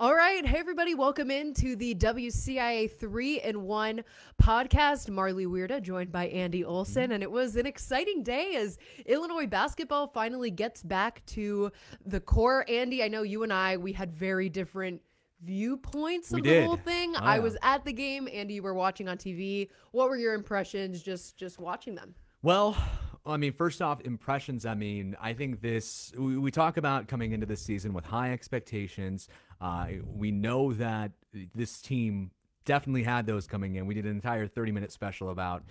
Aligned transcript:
All 0.00 0.14
right. 0.14 0.46
Hey, 0.46 0.56
everybody. 0.56 0.94
Welcome 0.94 1.30
into 1.30 1.76
the 1.76 1.94
WCIA 1.94 2.90
3 2.90 3.42
in 3.42 3.60
1 3.64 4.02
podcast. 4.42 5.10
Marley 5.10 5.44
Weirda, 5.44 5.82
joined 5.82 6.10
by 6.10 6.28
Andy 6.28 6.64
Olson. 6.64 7.02
Mm-hmm. 7.02 7.12
And 7.12 7.22
it 7.22 7.30
was 7.30 7.56
an 7.56 7.66
exciting 7.66 8.22
day 8.22 8.56
as 8.56 8.78
Illinois 9.04 9.46
basketball 9.46 10.06
finally 10.06 10.50
gets 10.50 10.82
back 10.82 11.22
to 11.26 11.70
the 12.06 12.18
core. 12.18 12.64
Andy, 12.66 13.04
I 13.04 13.08
know 13.08 13.24
you 13.24 13.42
and 13.42 13.52
I, 13.52 13.76
we 13.76 13.92
had 13.92 14.10
very 14.10 14.48
different 14.48 15.02
viewpoints 15.42 16.30
of 16.30 16.36
We 16.36 16.40
the 16.40 16.48
did. 16.48 16.64
whole 16.64 16.76
thing. 16.76 17.14
Oh, 17.16 17.20
I 17.20 17.38
was 17.38 17.58
at 17.62 17.84
the 17.84 17.92
game. 17.92 18.26
Andy, 18.32 18.54
you 18.54 18.62
were 18.62 18.72
watching 18.72 19.06
on 19.06 19.18
TV. 19.18 19.68
What 19.92 20.08
were 20.08 20.16
your 20.16 20.32
impressions 20.32 21.02
just 21.02 21.36
just 21.36 21.58
watching 21.58 21.94
them? 21.94 22.14
Well, 22.40 22.74
I 23.26 23.36
mean, 23.36 23.52
first 23.52 23.82
off, 23.82 24.00
impressions. 24.00 24.64
I 24.64 24.74
mean, 24.74 25.16
I 25.20 25.34
think 25.34 25.60
this, 25.60 26.12
we, 26.16 26.38
we 26.38 26.50
talk 26.50 26.76
about 26.76 27.06
coming 27.06 27.32
into 27.32 27.46
this 27.46 27.60
season 27.60 27.92
with 27.92 28.04
high 28.04 28.32
expectations. 28.32 29.28
Uh, 29.60 29.88
we 30.04 30.30
know 30.30 30.72
that 30.74 31.12
this 31.54 31.80
team 31.82 32.30
definitely 32.64 33.02
had 33.02 33.26
those 33.26 33.46
coming 33.46 33.74
in. 33.74 33.86
We 33.86 33.94
did 33.94 34.04
an 34.04 34.12
entire 34.12 34.46
30 34.46 34.72
minute 34.72 34.92
special 34.92 35.30
about 35.30 35.64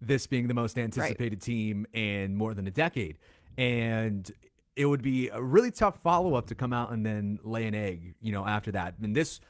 this 0.00 0.26
being 0.26 0.48
the 0.48 0.54
most 0.54 0.78
anticipated 0.78 1.40
team 1.40 1.86
in 1.92 2.36
more 2.36 2.54
than 2.54 2.66
a 2.66 2.70
decade. 2.70 3.18
And 3.56 4.30
it 4.76 4.86
would 4.86 5.02
be 5.02 5.28
a 5.28 5.40
really 5.40 5.70
tough 5.70 6.00
follow 6.00 6.34
up 6.34 6.46
to 6.46 6.54
come 6.54 6.72
out 6.72 6.90
and 6.90 7.04
then 7.04 7.38
lay 7.42 7.66
an 7.66 7.74
egg, 7.74 8.14
you 8.20 8.32
know, 8.32 8.46
after 8.46 8.72
that. 8.72 8.94
And 9.02 9.14
this 9.14 9.40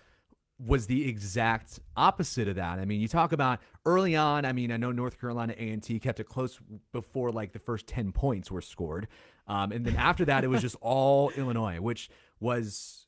was 0.65 0.87
the 0.87 1.09
exact 1.09 1.81
opposite 1.97 2.49
of 2.49 2.57
that. 2.57 2.79
I 2.79 2.85
mean, 2.85 3.01
you 3.01 3.09
talk 3.09 3.33
about 3.33 3.61
early 3.85 4.17
on. 4.17 4.45
I 4.45 4.53
mean, 4.53 4.73
I 4.73 4.77
know 4.77 4.93
North 4.93 5.21
Carolina 5.21 5.55
A 5.59 5.71
and 5.71 5.83
T 5.83 5.99
kept 5.99 6.21
it 6.21 6.25
close 6.25 6.59
before 6.93 7.31
like 7.33 7.53
the 7.53 7.59
first 7.59 7.87
ten 7.87 8.13
points 8.13 8.51
were 8.51 8.61
scored, 8.63 9.09
um, 9.47 9.73
and 9.73 9.85
then 9.85 9.97
after 9.97 10.25
that, 10.27 10.45
it 10.45 10.49
was 10.49 10.63
just 10.63 10.77
all 10.81 11.31
Illinois, 11.37 11.81
which 11.81 12.09
was 12.41 13.07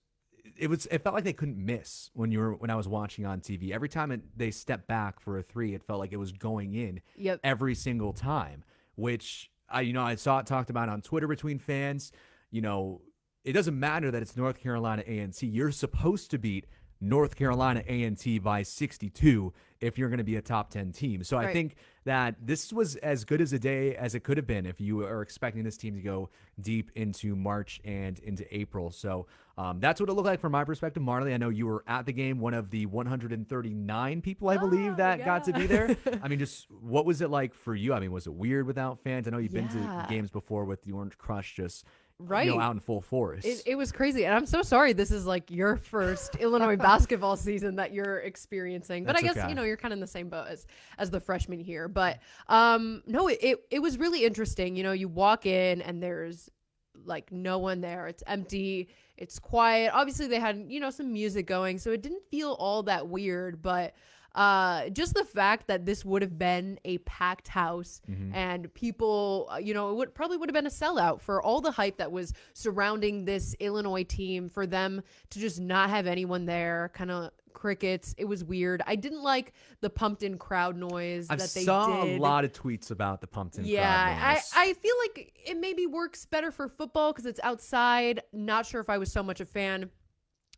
it 0.57 0.69
was 0.69 0.87
it 0.87 1.03
felt 1.03 1.15
like 1.15 1.25
they 1.25 1.33
couldn't 1.33 1.59
miss 1.59 2.11
when 2.15 2.31
you 2.31 2.39
were 2.39 2.55
when 2.55 2.71
I 2.71 2.77
was 2.77 2.89
watching 2.89 3.25
on 3.27 3.41
TV. 3.41 3.71
Every 3.73 3.89
time 3.89 4.11
it, 4.13 4.21
they 4.37 4.51
stepped 4.51 4.87
back 4.87 5.21
for 5.21 5.39
a 5.39 5.43
three, 5.43 5.75
it 5.75 5.83
felt 5.83 5.99
like 5.99 6.13
it 6.13 6.19
was 6.19 6.33
going 6.33 6.75
in 6.75 7.01
Yep. 7.17 7.41
every 7.45 7.75
single 7.75 8.13
time. 8.13 8.65
Which 8.97 9.51
I 9.69 9.81
you 9.83 9.93
know 9.93 10.03
I 10.03 10.15
saw 10.15 10.39
it 10.39 10.47
talked 10.47 10.71
about 10.71 10.89
on 10.89 11.01
Twitter 11.03 11.27
between 11.29 11.59
fans. 11.59 12.13
You 12.51 12.61
know, 12.63 13.03
it 13.45 13.53
doesn't 13.53 13.79
matter 13.79 14.11
that 14.11 14.23
it's 14.23 14.37
North 14.37 14.61
Carolina 14.61 15.03
A 15.07 15.19
and 15.19 15.35
T. 15.35 15.47
You're 15.47 15.73
supposed 15.73 16.31
to 16.31 16.39
beat 16.39 16.67
North 17.01 17.37
Carolina 17.37 17.83
A 17.87 18.05
and 18.05 18.19
T 18.19 18.39
by 18.39 18.63
62 18.63 19.53
if 19.81 19.99
you're 19.99 20.09
going 20.09 20.19
to 20.19 20.25
be 20.25 20.37
a 20.37 20.43
top 20.43 20.71
10 20.71 20.93
team. 20.93 21.23
So 21.23 21.37
I 21.37 21.53
think 21.53 21.77
that 22.05 22.37
this 22.41 22.73
was 22.73 22.97
as 22.97 23.25
good 23.25 23.41
as 23.41 23.53
a 23.53 23.59
day 23.59 23.95
as 23.95 24.15
it 24.15 24.21
could 24.21 24.39
have 24.39 24.47
been 24.47 24.65
if 24.65 24.81
you 24.81 25.05
are 25.05 25.21
expecting 25.21 25.65
this 25.65 25.77
team 25.77 25.95
to 25.97 26.01
go 26.01 26.31
deep 26.61 26.91
into 26.95 27.37
March 27.37 27.81
and 27.85 28.19
into 28.21 28.47
April. 28.57 28.91
So 28.91 29.27
um, 29.59 29.81
that's 29.81 30.01
what 30.01 30.09
it 30.09 30.13
looked 30.15 30.27
like 30.27 30.41
from 30.41 30.53
my 30.53 30.65
perspective. 30.65 31.03
Marley, 31.03 31.35
I 31.35 31.37
know 31.37 31.51
you 31.51 31.67
were 31.67 31.85
at 31.87 32.07
the 32.07 32.13
game, 32.13 32.39
one 32.41 32.55
of 32.55 32.71
the 32.71 32.87
139 32.87 34.23
people, 34.23 34.49
I 34.49 34.57
believe, 34.57 34.93
Oh, 34.93 34.97
that 34.97 35.25
got 35.25 35.45
to 35.45 35.53
be 35.53 35.67
there. 35.67 35.97
I 36.23 36.29
mean, 36.29 36.39
just 36.39 36.71
what 36.71 37.05
was 37.05 37.21
it 37.21 37.31
like 37.31 37.55
for 37.55 37.75
you? 37.75 37.93
I 37.93 38.01
mean, 38.01 38.13
was 38.13 38.27
it 38.27 38.35
weird 38.35 38.67
without 38.67 39.01
fans? 39.01 39.27
I 39.27 39.31
know 39.31 39.39
you've 39.39 39.53
been 39.53 39.69
to 39.69 40.07
games 40.09 40.31
before 40.31 40.65
with 40.65 40.83
the 40.83 40.93
Orange 40.93 41.19
Crush 41.19 41.55
just 41.55 41.85
Right. 42.19 42.47
you 42.47 42.55
know, 42.55 42.61
out 42.61 42.73
in 42.73 42.81
full 42.81 43.03
force. 43.03 43.45
It, 43.45 43.63
it 43.67 43.75
was 43.75 43.93
crazy. 43.93 44.25
And 44.25 44.35
I'm 44.35 44.47
so 44.47 44.63
sorry 44.63 44.95
this 44.95 45.11
is 45.11 45.27
like 45.27 45.51
your 45.51 45.77
first 45.77 46.35
Illinois 46.41 46.77
basketball 46.77 47.37
season 47.37 47.77
that 47.77 47.93
you're 47.93 48.21
experiencing. 48.21 49.05
But 49.05 49.17
That's 49.17 49.25
I 49.25 49.27
guess, 49.27 49.37
okay. 49.37 49.49
you 49.51 49.55
know, 49.55 49.65
you're 49.65 49.77
kind 49.77 49.93
of 49.93 49.99
in 49.99 50.01
the 50.01 50.07
same 50.07 50.31
boat 50.31 50.47
as, 50.49 50.67
as 50.97 51.11
the 51.11 51.21
freshman 51.21 51.61
here. 51.61 51.89
But 51.89 52.21
um 52.49 53.03
no, 53.07 53.29
it, 53.29 53.39
it, 53.43 53.65
it 53.71 53.79
was 53.81 53.99
really 53.99 54.25
interesting. 54.25 54.77
You 54.77 54.83
know, 54.83 54.93
you 54.93 55.09
walk 55.09 55.45
in 55.45 55.83
and 55.83 56.03
there's 56.03 56.49
like 57.05 57.31
no 57.33 57.59
one 57.59 57.83
there. 57.83 58.09
It's 58.09 58.23
empty. 58.27 58.89
It's 59.19 59.39
quiet. 59.39 59.93
Obviously 59.93 60.27
they 60.27 60.41
had, 60.41 60.65
you 60.69 60.81
know, 60.81 60.91
some 60.91 61.13
music 61.13 61.47
going, 61.47 61.79
so 61.79 61.91
it 61.91 62.03
didn't 62.03 62.23
feel 62.31 62.53
all 62.53 62.83
that 62.85 63.09
weird, 63.09 63.61
but 63.61 63.95
uh 64.37 64.89
just 64.91 65.15
the 65.15 65.25
fact 65.25 65.67
that 65.67 65.85
this 65.87 66.05
would 66.05 66.23
have 66.23 66.39
been 66.39 66.79
a 66.85 66.99
packed 66.99 67.49
house 67.49 68.01
Mm-hmm. 68.09 68.35
and 68.35 68.73
people 68.75 69.49
uh, 69.53 69.57
you 69.57 69.75
know 69.75 69.91
it 69.91 69.95
would 69.95 70.15
probably 70.15 70.37
would 70.37 70.49
have 70.49 70.55
been 70.55 70.67
a 70.67 70.71
sellout 70.71 71.21
for 71.21 71.43
all 71.43 71.61
the 71.61 71.71
hype 71.73 71.97
that 71.97 72.13
was 72.13 72.33
surrounding 72.53 73.25
this 73.25 73.55
Illinois 73.59 74.05
team 74.05 74.49
for 74.49 74.67
them 74.67 75.03
to 75.31 75.39
just 75.41 75.59
not 75.61 75.91
have 75.91 76.07
anyone 76.07 76.45
there 76.47 76.91
kind 76.95 77.11
of 77.11 77.31
crickets 77.55 78.15
it 78.19 78.27
was 78.27 78.45
weird 78.45 78.83
i 78.87 78.95
didn't 78.95 79.23
like 79.23 79.55
the 79.81 79.89
pumped 79.89 80.23
in 80.23 80.37
crowd 80.37 80.77
noise 80.77 81.27
I 81.31 81.37
that 81.37 81.51
they 81.55 81.65
saw 81.65 82.05
did 82.05 82.19
a 82.19 82.23
lot 82.23 82.45
of 82.45 82.53
tweets 82.53 82.91
about 82.91 83.23
the 83.23 83.27
Pumpkin 83.27 83.63
crowd 83.65 83.71
yeah, 83.71 84.37
I. 84.55 84.69
I 84.69 84.73
feel 84.75 84.95
like 85.07 85.33
it 85.43 85.57
maybe 85.57 85.87
works 85.87 86.27
better 86.27 86.51
for 86.51 86.69
football 86.69 87.13
because 87.13 87.25
it's 87.25 87.41
outside. 87.43 88.21
Not 88.33 88.67
sure 88.67 88.81
if 88.83 88.91
I 88.91 88.99
was 88.99 89.11
so 89.11 89.23
much 89.23 89.41
a 89.41 89.47
fan 89.47 89.89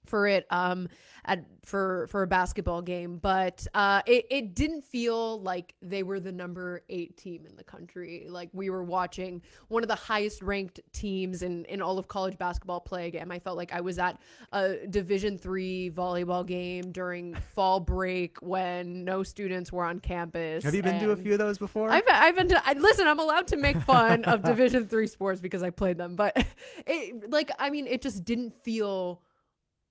for 0.08 0.26
it 0.26 0.46
um 0.50 0.88
at 1.24 1.44
for 1.64 2.06
for 2.10 2.22
a 2.22 2.26
basketball 2.26 2.80
game 2.80 3.18
but 3.18 3.66
uh 3.74 4.00
it, 4.06 4.24
it 4.30 4.54
didn't 4.54 4.82
feel 4.82 5.40
like 5.42 5.74
they 5.82 6.02
were 6.02 6.20
the 6.20 6.32
number 6.32 6.82
eight 6.88 7.16
team 7.16 7.44
in 7.46 7.54
the 7.56 7.64
country 7.64 8.26
like 8.28 8.48
we 8.52 8.70
were 8.70 8.84
watching 8.84 9.42
one 9.68 9.82
of 9.82 9.88
the 9.88 9.94
highest 9.94 10.42
ranked 10.42 10.80
teams 10.92 11.42
in 11.42 11.64
in 11.66 11.82
all 11.82 11.98
of 11.98 12.08
college 12.08 12.38
basketball 12.38 12.80
play 12.80 13.06
again 13.06 13.30
i 13.30 13.38
felt 13.38 13.56
like 13.56 13.72
i 13.72 13.80
was 13.80 13.98
at 13.98 14.18
a 14.52 14.86
division 14.88 15.36
three 15.36 15.90
volleyball 15.90 16.46
game 16.46 16.90
during 16.92 17.34
fall 17.54 17.80
break 17.80 18.38
when 18.40 19.04
no 19.04 19.22
students 19.22 19.70
were 19.72 19.84
on 19.84 19.98
campus 20.00 20.64
Have 20.64 20.74
you 20.74 20.82
been 20.82 21.00
to 21.00 21.10
a 21.10 21.16
few 21.16 21.32
of 21.32 21.38
those 21.38 21.58
before? 21.58 21.90
I've, 21.90 22.04
I've 22.10 22.36
been 22.36 22.48
to, 22.48 22.62
I, 22.66 22.72
listen, 22.74 23.06
I'm 23.06 23.18
allowed 23.18 23.46
to 23.48 23.56
make 23.56 23.80
fun 23.82 24.24
of 24.24 24.42
Division 24.48 24.86
three 24.86 25.06
sports 25.06 25.40
because 25.40 25.62
I 25.62 25.70
played 25.70 25.98
them, 25.98 26.16
but 26.16 26.36
it, 26.86 27.30
like, 27.30 27.50
I 27.58 27.70
mean, 27.70 27.86
it 27.86 28.02
just 28.02 28.24
didn't 28.24 28.54
feel 28.62 29.22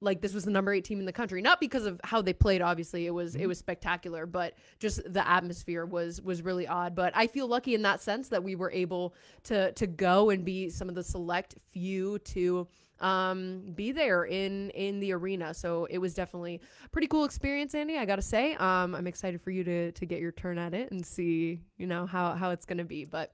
like 0.02 0.22
this 0.22 0.34
was 0.34 0.46
the 0.46 0.52
number 0.52 0.74
eight 0.74 0.86
team 0.86 1.00
in 1.00 1.06
the 1.06 1.14
country. 1.14 1.42
Not 1.42 1.60
because 1.60 1.86
of 1.86 2.00
how 2.04 2.22
they 2.22 2.34
played, 2.34 2.62
obviously, 2.62 3.08
it 3.08 3.12
was, 3.12 3.36
it 3.36 3.48
was 3.48 3.58
spectacular, 3.58 4.26
but 4.26 4.54
just 4.80 5.02
the 5.12 5.28
atmosphere 5.28 5.86
was, 5.86 6.22
was 6.22 6.42
really 6.42 6.68
odd. 6.68 6.96
But 6.96 7.14
I 7.16 7.28
feel 7.28 7.48
lucky 7.48 7.74
in 7.74 7.82
that 7.84 8.02
sense 8.02 8.30
that 8.30 8.44
we 8.44 8.56
were 8.56 8.72
able 8.72 9.16
to, 9.46 9.72
to 9.74 9.88
go 9.88 10.30
and 10.30 10.46
be 10.46 10.70
some 10.70 10.90
of 10.90 10.96
the 10.96 11.04
select 11.04 11.56
few 11.72 12.20
to, 12.20 12.68
um 13.00 13.62
be 13.76 13.92
there 13.92 14.26
in 14.26 14.72
in 14.72 15.00
the 15.00 15.14
arena. 15.14 15.54
So 15.54 15.86
it 15.86 16.00
was 16.00 16.16
definitely 16.16 16.60
a 16.84 16.90
pretty 16.90 17.08
cool 17.08 17.26
experience 17.26 17.76
andy 17.76 17.96
i 17.96 18.06
gotta 18.06 18.24
say. 18.24 18.56
Um 18.56 18.96
i'm 18.96 19.06
excited 19.06 19.40
for 19.40 19.52
you 19.52 19.64
to 19.64 19.92
to 19.92 20.06
get 20.08 20.20
your 20.20 20.32
turn 20.32 20.58
at 20.58 20.74
it 20.74 20.92
and 20.92 21.06
see 21.06 21.62
you 21.78 21.86
know 21.86 22.08
how 22.08 22.34
how 22.34 22.50
it's 22.50 22.66
gonna 22.66 22.84
be. 22.84 23.06
But 23.06 23.34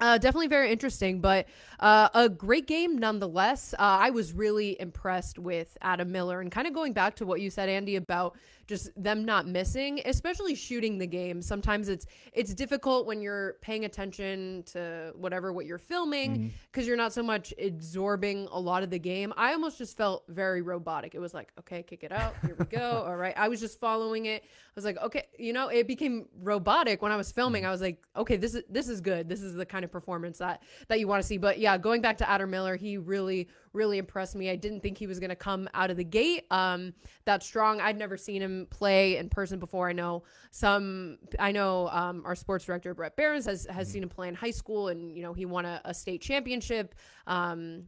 uh, 0.00 0.18
definitely 0.18 0.48
very 0.48 0.70
interesting, 0.70 1.20
but 1.20 1.46
uh, 1.80 2.08
a 2.14 2.28
great 2.28 2.66
game 2.66 2.98
nonetheless. 2.98 3.74
Uh, 3.74 3.76
I 3.78 4.10
was 4.10 4.32
really 4.32 4.78
impressed 4.80 5.38
with 5.38 5.76
Adam 5.80 6.12
Miller 6.12 6.40
and 6.40 6.50
kind 6.52 6.66
of 6.66 6.74
going 6.74 6.92
back 6.92 7.16
to 7.16 7.26
what 7.26 7.40
you 7.40 7.50
said, 7.50 7.68
Andy, 7.68 7.96
about 7.96 8.36
just 8.66 8.90
them 9.00 9.24
not 9.24 9.46
missing, 9.46 10.00
especially 10.04 10.54
shooting 10.54 10.98
the 10.98 11.06
game. 11.06 11.40
Sometimes 11.40 11.88
it's 11.88 12.06
it's 12.32 12.52
difficult 12.52 13.06
when 13.06 13.20
you're 13.20 13.56
paying 13.60 13.84
attention 13.84 14.64
to 14.66 15.12
whatever 15.16 15.52
what 15.52 15.66
you're 15.66 15.78
filming 15.78 16.32
mm-hmm. 16.32 16.48
because 16.70 16.86
you're 16.86 16.96
not 16.96 17.12
so 17.12 17.22
much 17.22 17.54
absorbing 17.62 18.48
a 18.50 18.58
lot 18.58 18.82
of 18.82 18.90
the 18.90 18.98
game. 18.98 19.32
I 19.36 19.52
almost 19.52 19.78
just 19.78 19.96
felt 19.96 20.24
very 20.28 20.62
robotic. 20.62 21.14
It 21.14 21.20
was 21.20 21.34
like, 21.34 21.52
okay, 21.58 21.82
kick 21.82 22.02
it 22.02 22.12
out, 22.12 22.34
here 22.44 22.56
we 22.58 22.64
go. 22.66 23.04
All 23.06 23.16
right, 23.16 23.34
I 23.36 23.48
was 23.48 23.60
just 23.60 23.78
following 23.78 24.26
it. 24.26 24.42
I 24.44 24.72
was 24.74 24.84
like, 24.84 24.98
okay, 24.98 25.24
you 25.38 25.52
know, 25.52 25.68
it 25.68 25.86
became 25.86 26.26
robotic 26.42 27.02
when 27.02 27.12
I 27.12 27.16
was 27.16 27.30
filming. 27.30 27.62
Mm-hmm. 27.62 27.68
I 27.68 27.72
was 27.72 27.80
like, 27.80 28.02
okay, 28.16 28.36
this 28.36 28.54
is 28.54 28.64
this 28.68 28.88
is 28.88 29.00
good. 29.00 29.28
This 29.28 29.42
is 29.42 29.54
the 29.54 29.66
kind 29.66 29.84
of 29.84 29.92
performance 29.92 30.38
that 30.38 30.62
that 30.88 30.98
you 30.98 31.06
want 31.06 31.22
to 31.22 31.26
see. 31.26 31.38
But 31.38 31.58
yeah, 31.58 31.78
going 31.78 32.02
back 32.02 32.18
to 32.18 32.28
Adam 32.28 32.50
Miller, 32.50 32.76
he 32.76 32.98
really 32.98 33.48
really 33.76 33.98
impressed 33.98 34.34
me. 34.34 34.50
I 34.50 34.56
didn't 34.56 34.80
think 34.80 34.98
he 34.98 35.06
was 35.06 35.20
going 35.20 35.30
to 35.30 35.36
come 35.36 35.68
out 35.74 35.90
of 35.90 35.96
the 35.96 36.04
gate 36.04 36.46
um 36.50 36.92
that 37.26 37.42
strong. 37.42 37.80
I'd 37.80 37.98
never 37.98 38.16
seen 38.16 38.42
him 38.42 38.66
play 38.70 39.18
in 39.18 39.28
person 39.28 39.60
before. 39.60 39.88
I 39.88 39.92
know 39.92 40.24
some 40.50 41.18
I 41.38 41.52
know 41.52 41.88
um 41.90 42.22
our 42.24 42.34
sports 42.34 42.64
director 42.64 42.94
Brett 42.94 43.16
Barons 43.16 43.46
has 43.46 43.66
has 43.70 43.88
seen 43.88 44.02
him 44.02 44.08
play 44.08 44.28
in 44.28 44.34
high 44.34 44.50
school 44.50 44.88
and 44.88 45.16
you 45.16 45.22
know, 45.22 45.32
he 45.32 45.44
won 45.44 45.64
a, 45.64 45.80
a 45.84 45.94
state 45.94 46.22
championship 46.22 46.94
um 47.26 47.84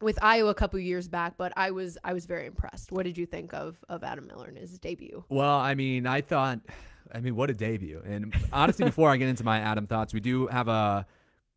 with 0.00 0.16
Ayo 0.16 0.50
a 0.50 0.54
couple 0.54 0.78
years 0.78 1.08
back, 1.08 1.34
but 1.38 1.52
I 1.56 1.70
was 1.70 1.96
I 2.04 2.12
was 2.12 2.26
very 2.26 2.46
impressed. 2.46 2.92
What 2.92 3.04
did 3.04 3.16
you 3.16 3.26
think 3.26 3.54
of 3.54 3.76
of 3.88 4.04
Adam 4.04 4.26
Miller 4.26 4.48
in 4.48 4.56
his 4.56 4.78
debut? 4.78 5.24
Well, 5.28 5.58
I 5.58 5.74
mean, 5.74 6.06
I 6.06 6.20
thought, 6.20 6.60
I 7.12 7.20
mean, 7.20 7.34
what 7.34 7.50
a 7.50 7.54
debut. 7.54 8.02
And 8.04 8.34
honestly, 8.52 8.84
before 8.84 9.10
I 9.10 9.16
get 9.16 9.28
into 9.28 9.44
my 9.44 9.58
Adam 9.60 9.86
thoughts, 9.86 10.12
we 10.12 10.20
do 10.20 10.48
have 10.48 10.68
a 10.68 11.06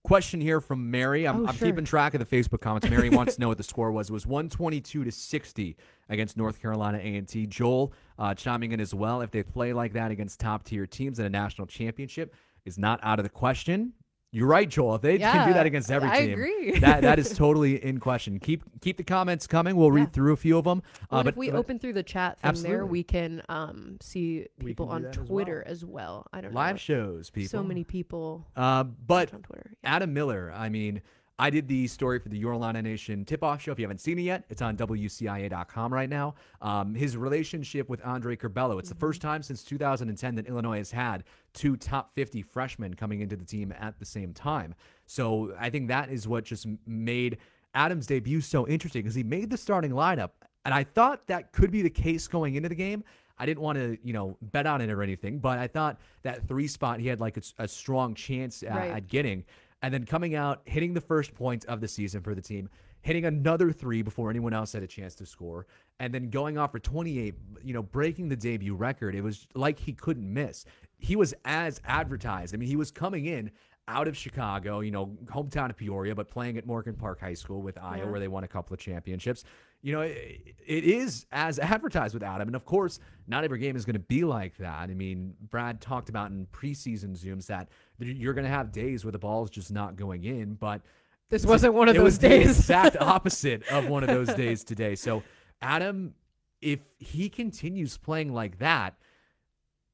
question 0.10 0.42
here 0.42 0.60
from 0.60 0.90
Mary. 0.90 1.28
I'm, 1.28 1.46
Oh, 1.46 1.48
I'm 1.48 1.56
sure. 1.56 1.68
keeping 1.68 1.86
track 1.86 2.16
of 2.16 2.20
the 2.20 2.26
Facebook 2.26 2.62
comments. 2.62 2.90
Mary 2.90 3.10
wants 3.20 3.36
to 3.36 3.42
know 3.42 3.48
what 3.48 3.58
the 3.58 3.64
score 3.64 3.92
was. 3.92 4.10
It 4.10 4.14
was 4.14 4.26
122 4.26 5.04
to 5.04 5.12
60 5.12 5.78
against 6.10 6.36
North 6.36 6.60
Carolina 6.60 6.98
A&T. 6.98 7.46
Joel 7.46 7.94
uh, 8.18 8.34
chiming 8.34 8.72
in 8.72 8.80
as 8.80 8.92
well. 8.92 9.22
If 9.22 9.30
they 9.30 9.44
play 9.44 9.72
like 9.72 9.94
that 9.94 10.10
against 10.10 10.40
top 10.40 10.64
tier 10.64 10.88
teams 10.88 11.20
in 11.20 11.26
a 11.28 11.30
national 11.30 11.68
championship, 11.68 12.34
is 12.66 12.80
not 12.80 13.00
out 13.04 13.20
of 13.20 13.24
the 13.24 13.30
question. 13.30 13.94
You're 14.32 14.48
right, 14.48 14.70
Joel. 14.70 14.96
If 14.96 15.02
they 15.02 15.18
can 15.18 15.48
do 15.48 15.54
that 15.56 15.66
against 15.66 15.90
every 15.90 16.08
I 16.10 16.20
team, 16.22 16.32
agree. 16.34 16.80
that 16.80 17.02
that 17.02 17.18
is 17.18 17.30
totally 17.36 17.84
in 17.84 18.00
question. 18.00 18.40
Keep 18.40 18.64
keep 18.80 18.98
the 18.98 19.04
comments 19.04 19.48
coming. 19.48 19.76
We'll 19.76 19.92
read 19.92 20.14
through 20.14 20.34
a 20.34 20.38
few 20.38 20.58
of 20.58 20.66
them. 20.66 20.84
Well, 21.10 21.22
Uh, 21.22 21.24
but 21.24 21.34
if 21.34 21.38
we 21.38 21.50
but 21.50 21.58
open 21.58 21.80
through 21.80 21.94
the 21.94 22.04
chat 22.04 22.40
from 22.40 22.56
there, 22.62 22.86
we 22.86 23.02
can 23.02 23.42
um, 23.50 23.98
see 24.02 24.46
people 24.64 24.86
can 24.88 24.96
on 24.98 25.02
that 25.04 25.18
as 25.18 25.28
Twitter 25.28 25.64
well. 25.66 25.72
as 25.72 25.86
well. 25.86 26.28
I 26.32 26.42
don't 26.42 26.54
know. 26.54 26.60
live 26.60 26.76
know. 26.76 26.78
shows, 26.78 27.30
people. 27.32 27.50
So 27.50 27.64
many 27.64 27.84
people 27.84 28.46
Uh, 28.56 28.84
but 28.84 29.34
on 29.34 29.42
Twitter. 29.42 29.72
Yeah. 29.84 29.96
Adam 29.96 30.14
Miller, 30.14 30.54
I 30.56 30.70
mean, 30.70 31.02
I 31.40 31.50
did 31.50 31.70
the 31.70 31.88
story 31.88 32.20
for 32.20 32.28
the 32.28 32.38
Your 32.38 32.52
Illini 32.52 32.82
Nation 32.82 33.24
tip 33.24 33.44
off 33.46 33.62
show. 33.62 33.72
If 33.72 33.80
you 33.80 33.86
haven't 33.86 34.02
seen 34.02 34.20
it 34.20 34.24
yet, 34.24 34.44
it's 34.50 34.62
on 34.62 34.76
WCIA.com 34.76 35.94
right 35.94 36.10
now. 36.10 36.36
Um, 36.62 36.94
his 36.94 37.16
relationship 37.16 37.88
with 37.88 38.06
Andre 38.06 38.36
Curbelo. 38.36 38.78
It's 38.78 38.90
the 38.90 38.96
first 38.96 39.22
time 39.22 39.42
since 39.42 39.64
2010 39.64 40.36
that 40.36 40.48
Illinois 40.48 40.78
has 40.78 40.92
had 40.92 41.24
two 41.54 41.78
top 41.78 42.14
50 42.14 42.42
freshmen 42.42 42.94
coming 42.94 43.22
into 43.22 43.38
the 43.38 43.46
team 43.46 43.74
at 43.80 43.98
the 44.00 44.06
same 44.06 44.34
time. 44.34 44.76
So 45.06 45.54
I 45.58 45.70
think 45.70 45.88
that 45.88 46.10
is 46.10 46.28
what 46.28 46.44
just 46.44 46.68
made 46.86 47.38
Adams' 47.74 48.06
debut 48.06 48.42
so 48.42 48.68
interesting 48.68 49.04
because 49.04 49.16
he 49.16 49.24
made 49.24 49.50
the 49.50 49.58
starting 49.58 49.92
lineup. 49.92 50.32
And 50.66 50.74
I 50.74 50.84
thought 50.84 51.26
that 51.28 51.54
could 51.54 51.72
be 51.72 51.82
the 51.82 51.90
case 51.90 52.28
going 52.28 52.56
into 52.56 52.68
the 52.68 52.76
game. 52.76 53.04
I 53.38 53.46
didn't 53.46 53.62
want 53.62 53.78
to, 53.78 53.98
you 54.04 54.12
know, 54.12 54.38
bet 54.42 54.68
on 54.68 54.82
it 54.82 54.90
or 54.90 55.02
anything, 55.02 55.40
but 55.40 55.58
I 55.58 55.68
thought 55.68 55.98
that 56.24 56.46
three 56.50 56.68
spot 56.68 57.00
he 57.00 57.08
had 57.08 57.22
like 57.22 57.38
a, 57.38 57.42
a 57.60 57.68
strong 57.70 58.14
chance 58.14 58.62
at, 58.64 58.76
Right. 58.76 58.92
at 58.92 59.08
getting. 59.08 59.46
And 59.82 59.94
then 59.94 60.06
coming 60.06 60.36
out, 60.36 60.62
hitting 60.66 60.94
the 60.94 61.02
first 61.02 61.34
point 61.34 61.66
of 61.66 61.80
the 61.80 61.88
season 61.88 62.22
for 62.22 62.36
the 62.36 62.42
team, 62.42 62.70
hitting 63.02 63.26
another 63.26 63.72
three 63.72 64.02
before 64.02 64.30
anyone 64.30 64.54
else 64.54 64.74
had 64.74 64.84
a 64.84 64.88
chance 64.88 65.16
to 65.16 65.26
score, 65.26 65.68
and 66.00 66.14
then 66.14 66.30
going 66.30 66.58
off 66.58 66.72
for 66.72 66.80
28, 66.80 67.34
you 67.64 67.74
know, 67.74 67.84
breaking 67.84 68.28
the 68.28 68.36
debut 68.36 68.76
record. 68.76 69.16
It 69.16 69.24
was 69.24 69.48
like 69.56 69.80
he 69.80 69.94
couldn't 69.94 70.32
miss. 70.32 70.66
He 70.98 71.16
was 71.16 71.34
as 71.46 71.80
advertised. 71.86 72.54
I 72.54 72.58
mean, 72.58 72.68
he 72.68 72.76
was 72.76 72.92
coming 72.92 73.26
in 73.26 73.52
out 73.90 74.08
of 74.08 74.16
Chicago, 74.16 74.82
you 74.82 74.92
know, 74.92 75.08
hometown 75.26 75.70
of 75.70 75.76
Peoria, 75.78 76.14
but 76.16 76.30
playing 76.30 76.58
at 76.58 76.66
Morgan 76.66 76.94
Park 76.96 77.20
High 77.20 77.34
School 77.34 77.62
with 77.62 77.76
Ayo, 77.76 77.98
Yeah. 77.98 78.06
where 78.06 78.20
they 78.20 78.28
won 78.28 78.44
a 78.44 78.48
couple 78.48 78.74
of 78.74 78.80
championships. 78.80 79.44
You 79.82 79.94
know, 79.94 80.02
it, 80.02 80.56
it 80.66 80.84
is 80.84 81.26
as 81.32 81.58
advertised 81.58 82.14
with 82.14 82.22
Adam. 82.24 82.48
And 82.50 82.56
of 82.56 82.66
course, 82.66 83.00
not 83.28 83.44
every 83.44 83.60
game 83.60 83.76
is 83.76 83.86
going 83.86 83.94
to 83.96 84.00
be 84.00 84.24
like 84.24 84.58
that. 84.58 84.90
I 84.90 84.94
mean, 84.94 85.34
Brad 85.50 85.82
talked 85.82 86.10
about 86.10 86.30
in 86.32 86.46
preseason 86.52 87.18
Zooms 87.18 87.48
that 87.48 87.70
you're 87.98 88.34
going 88.34 88.46
to 88.46 88.52
have 88.52 88.72
days 88.72 89.04
where 89.06 89.12
the 89.12 89.20
ball's 89.20 89.50
just 89.50 89.72
not 89.72 89.96
going 89.96 90.24
in, 90.26 90.54
but 90.56 90.82
This 91.30 91.46
wasn't 91.46 91.74
one 91.74 91.90
of 91.90 91.96
it 91.96 91.98
those 92.00 92.04
was 92.06 92.18
days. 92.20 92.44
the 92.46 92.50
exact 92.50 92.98
opposite 93.02 93.68
of 93.72 93.88
one 93.88 94.04
of 94.04 94.10
those 94.10 94.34
days 94.36 94.64
today. 94.64 94.96
So, 94.96 95.24
Adam, 95.62 96.14
if 96.62 96.80
he 96.98 97.30
continues 97.30 97.98
playing 97.98 98.34
like 98.34 98.60
that, 98.60 98.96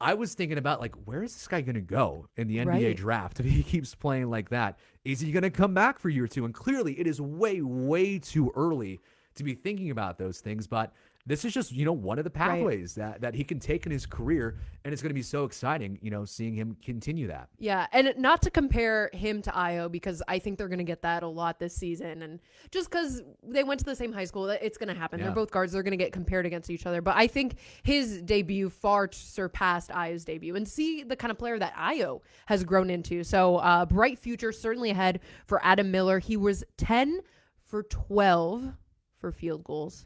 I 0.06 0.14
was 0.14 0.36
thinking 0.36 0.60
about 0.60 0.80
like 0.80 0.94
where 1.06 1.24
is 1.24 1.34
this 1.34 1.48
guy 1.48 1.62
going 1.62 1.76
to 1.76 1.82
go 1.82 2.28
in 2.38 2.48
the 2.48 2.58
NBA 2.58 2.68
Right. 2.68 2.96
draft 2.96 3.40
if 3.40 3.46
he 3.48 3.64
keeps 3.74 3.96
playing 3.96 4.30
like 4.30 4.50
that? 4.50 4.78
Is 5.04 5.20
he 5.20 5.32
going 5.32 5.44
to 5.44 5.50
come 5.50 5.74
back 5.74 5.98
for 6.00 6.10
year 6.10 6.28
two? 6.28 6.46
And 6.46 6.54
clearly, 6.54 7.00
it 7.00 7.08
is 7.08 7.20
way, 7.20 7.62
way 7.62 8.20
too 8.20 8.52
early 8.56 9.02
to 9.34 9.44
be 9.44 9.56
thinking 9.56 9.90
about 9.90 10.18
those 10.20 10.40
things. 10.42 10.68
But 10.68 10.94
this 11.28 11.44
is 11.44 11.54
just 11.54 11.72
you 11.72 11.86
know 11.86 11.92
one 11.94 12.18
of 12.20 12.24
the 12.24 12.30
pathways 12.30 12.94
that 12.96 13.22
that 13.22 13.34
he 13.34 13.44
can 13.44 13.60
take 13.60 13.86
in 13.86 13.92
his 13.92 14.06
career, 14.06 14.58
and 14.84 14.94
it's 14.94 15.02
going 15.02 15.10
to 15.10 15.16
be 15.16 15.22
so 15.24 15.44
exciting, 15.44 15.98
you 16.02 16.12
know, 16.12 16.24
seeing 16.26 16.54
him 16.54 16.78
continue 16.84 17.28
that. 17.28 17.50
Yeah, 17.58 17.88
and 17.92 18.14
not 18.18 18.42
to 18.44 18.52
compare 18.52 19.10
him 19.14 19.42
to 19.44 19.50
Ayo 19.52 19.92
because 19.92 20.22
I 20.28 20.38
think 20.40 20.58
they're 20.58 20.68
going 20.68 20.78
to 20.78 20.84
get 20.84 21.02
that 21.02 21.24
a 21.24 21.28
lot 21.28 21.58
this 21.60 21.76
season, 21.76 22.22
and 22.22 22.40
just 22.72 22.92
because 22.92 23.24
they 23.44 23.64
went 23.64 23.80
to 23.80 23.86
the 23.86 23.96
same 23.96 24.14
high 24.14 24.26
school, 24.26 24.44
that- 24.46 24.64
it's 24.64 24.78
going 24.78 24.94
to 24.94 25.00
happen. 25.00 25.20
Yeah. 25.20 25.26
They're 25.26 25.36
both 25.36 25.52
guards; 25.52 25.72
they're 25.74 25.84
going 25.84 25.98
to 25.98 26.04
get 26.04 26.12
compared 26.14 26.46
against 26.46 26.70
each 26.70 26.86
other. 26.86 27.02
But 27.02 27.16
I 27.16 27.28
think 27.28 27.58
his 27.84 28.22
debut 28.22 28.70
far 28.70 29.10
surpassed 29.12 29.90
Ayo's 29.90 30.26
debut, 30.26 30.56
and 30.56 30.68
see 30.68 31.04
the 31.04 31.16
kind 31.16 31.32
of 31.32 31.38
player 31.40 31.58
that 31.60 31.74
Ayo 31.76 32.22
has 32.46 32.64
grown 32.64 32.90
into. 32.90 33.24
So, 33.24 33.58
uh, 33.58 33.86
bright 33.86 34.20
future 34.20 34.52
certainly 34.52 34.92
ahead 34.92 35.22
for 35.48 35.60
Adam 35.66 35.90
Miller. 35.92 36.20
He 36.20 36.38
was 36.38 36.64
ten 36.78 37.22
for 37.58 37.82
twelve 37.84 38.72
for 39.20 39.32
field 39.32 39.64
goals, 39.64 40.06